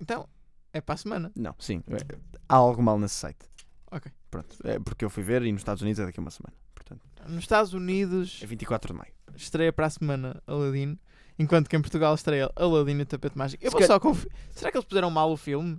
[0.00, 0.28] Então,
[0.72, 1.32] é para a semana.
[1.36, 1.82] Não, sim.
[1.88, 2.18] é-
[2.48, 3.46] há algo mal nesse site.
[3.90, 4.10] Ok.
[4.30, 4.56] Pronto.
[4.64, 6.54] É porque eu fui ver e nos Estados Unidos é daqui a uma semana.
[6.74, 9.12] Portanto, Nos Estados Unidos é 24 de maio.
[9.36, 10.98] estreia para a semana Aladino,
[11.38, 13.64] enquanto que em Portugal estreia Aladino e o tapete mágico.
[13.64, 15.74] Eu vou só confi- Será que eles puseram mal o filme?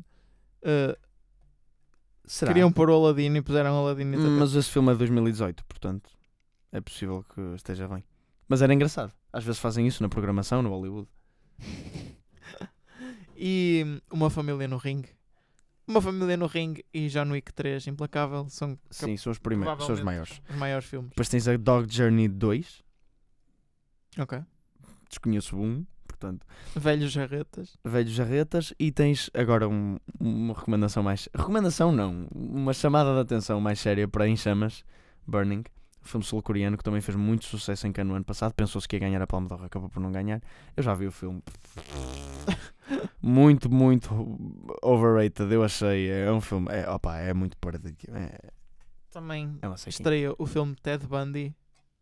[0.63, 0.95] Uh,
[2.25, 2.51] Será?
[2.53, 4.39] queriam pôr o Aladino e puseram Aladino e o tapete.
[4.39, 6.09] Mas esse filme é de 2018, portanto
[6.71, 8.03] é possível que esteja bem.
[8.47, 9.11] Mas era engraçado.
[9.33, 11.07] Às vezes fazem isso na programação no Hollywood.
[13.41, 15.09] E hum, Uma Família no Ringue.
[15.87, 19.95] Uma Família no Ringue e John Wick 3, Implacável, são Sim, são os primeiros, são
[19.95, 20.41] os maiores.
[20.49, 21.09] os maiores filmes.
[21.11, 22.83] Depois tens a Dog Journey 2,
[24.19, 24.39] Ok.
[25.09, 26.45] Desconheço um, portanto,
[26.75, 27.77] Velhos Jarretas.
[27.83, 28.73] Velhos Jarretas.
[28.79, 31.27] E tens agora um- uma recomendação mais.
[31.35, 34.83] Recomendação não, uma chamada de atenção mais séria para Em Chamas,
[35.27, 35.63] Burning,
[36.01, 38.53] filme sul-coreano que também fez muito sucesso em Cannes no ano passado.
[38.53, 40.41] Pensou-se que ia ganhar a Palma d'Or, acabou por não ganhar.
[40.75, 41.41] Eu já vi o filme.
[43.21, 44.09] muito, muito
[44.81, 46.09] overrated, eu achei.
[46.09, 47.97] É um filme, é, opa, é muito perdido.
[48.13, 48.39] É,
[49.11, 51.55] Também é estreia o filme Ted Bundy.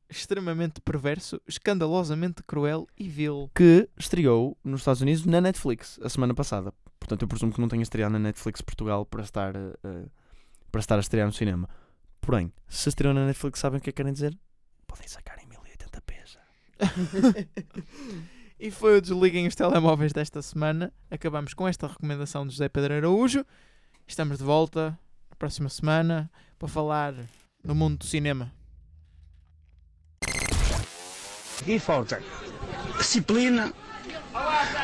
[0.10, 3.52] Extremamente perverso, escandalosamente cruel e vil.
[3.54, 6.74] que estreou nos Estados Unidos na Netflix a semana passada.
[7.00, 10.06] Portanto, eu presumo que não tenha estreado na Netflix Portugal para estar, eh,
[10.72, 11.70] para estar a estrear no cinema.
[12.22, 14.38] Porém, se estreou na Netflix, sabem o que é que querem dizer?
[14.88, 16.42] Podem sacar em 1080p já.
[18.60, 20.94] e foi o Desliguem os Telemóveis desta semana.
[21.12, 23.46] Acabamos com esta recomendação de José Pedro Araújo.
[24.08, 24.98] Estamos de volta
[25.30, 27.14] na próxima semana para falar
[27.64, 28.57] do mundo do cinema.
[31.66, 32.22] E falta
[32.98, 33.72] disciplina,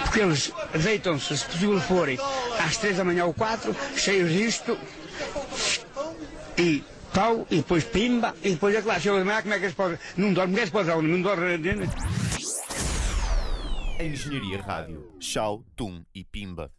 [0.04, 2.18] porque eles deitam-se, se possível forem,
[2.60, 4.78] às três da manhã ou quatro, cheios disto,
[6.58, 9.66] e pau, e depois pimba, e depois é claro, chega de manhã, como é que
[9.66, 11.60] eles podem, não como é que eles podem, não dormem,
[14.00, 15.14] Engenharia Rádio.
[15.20, 16.72] Chau, Tum e Pimba.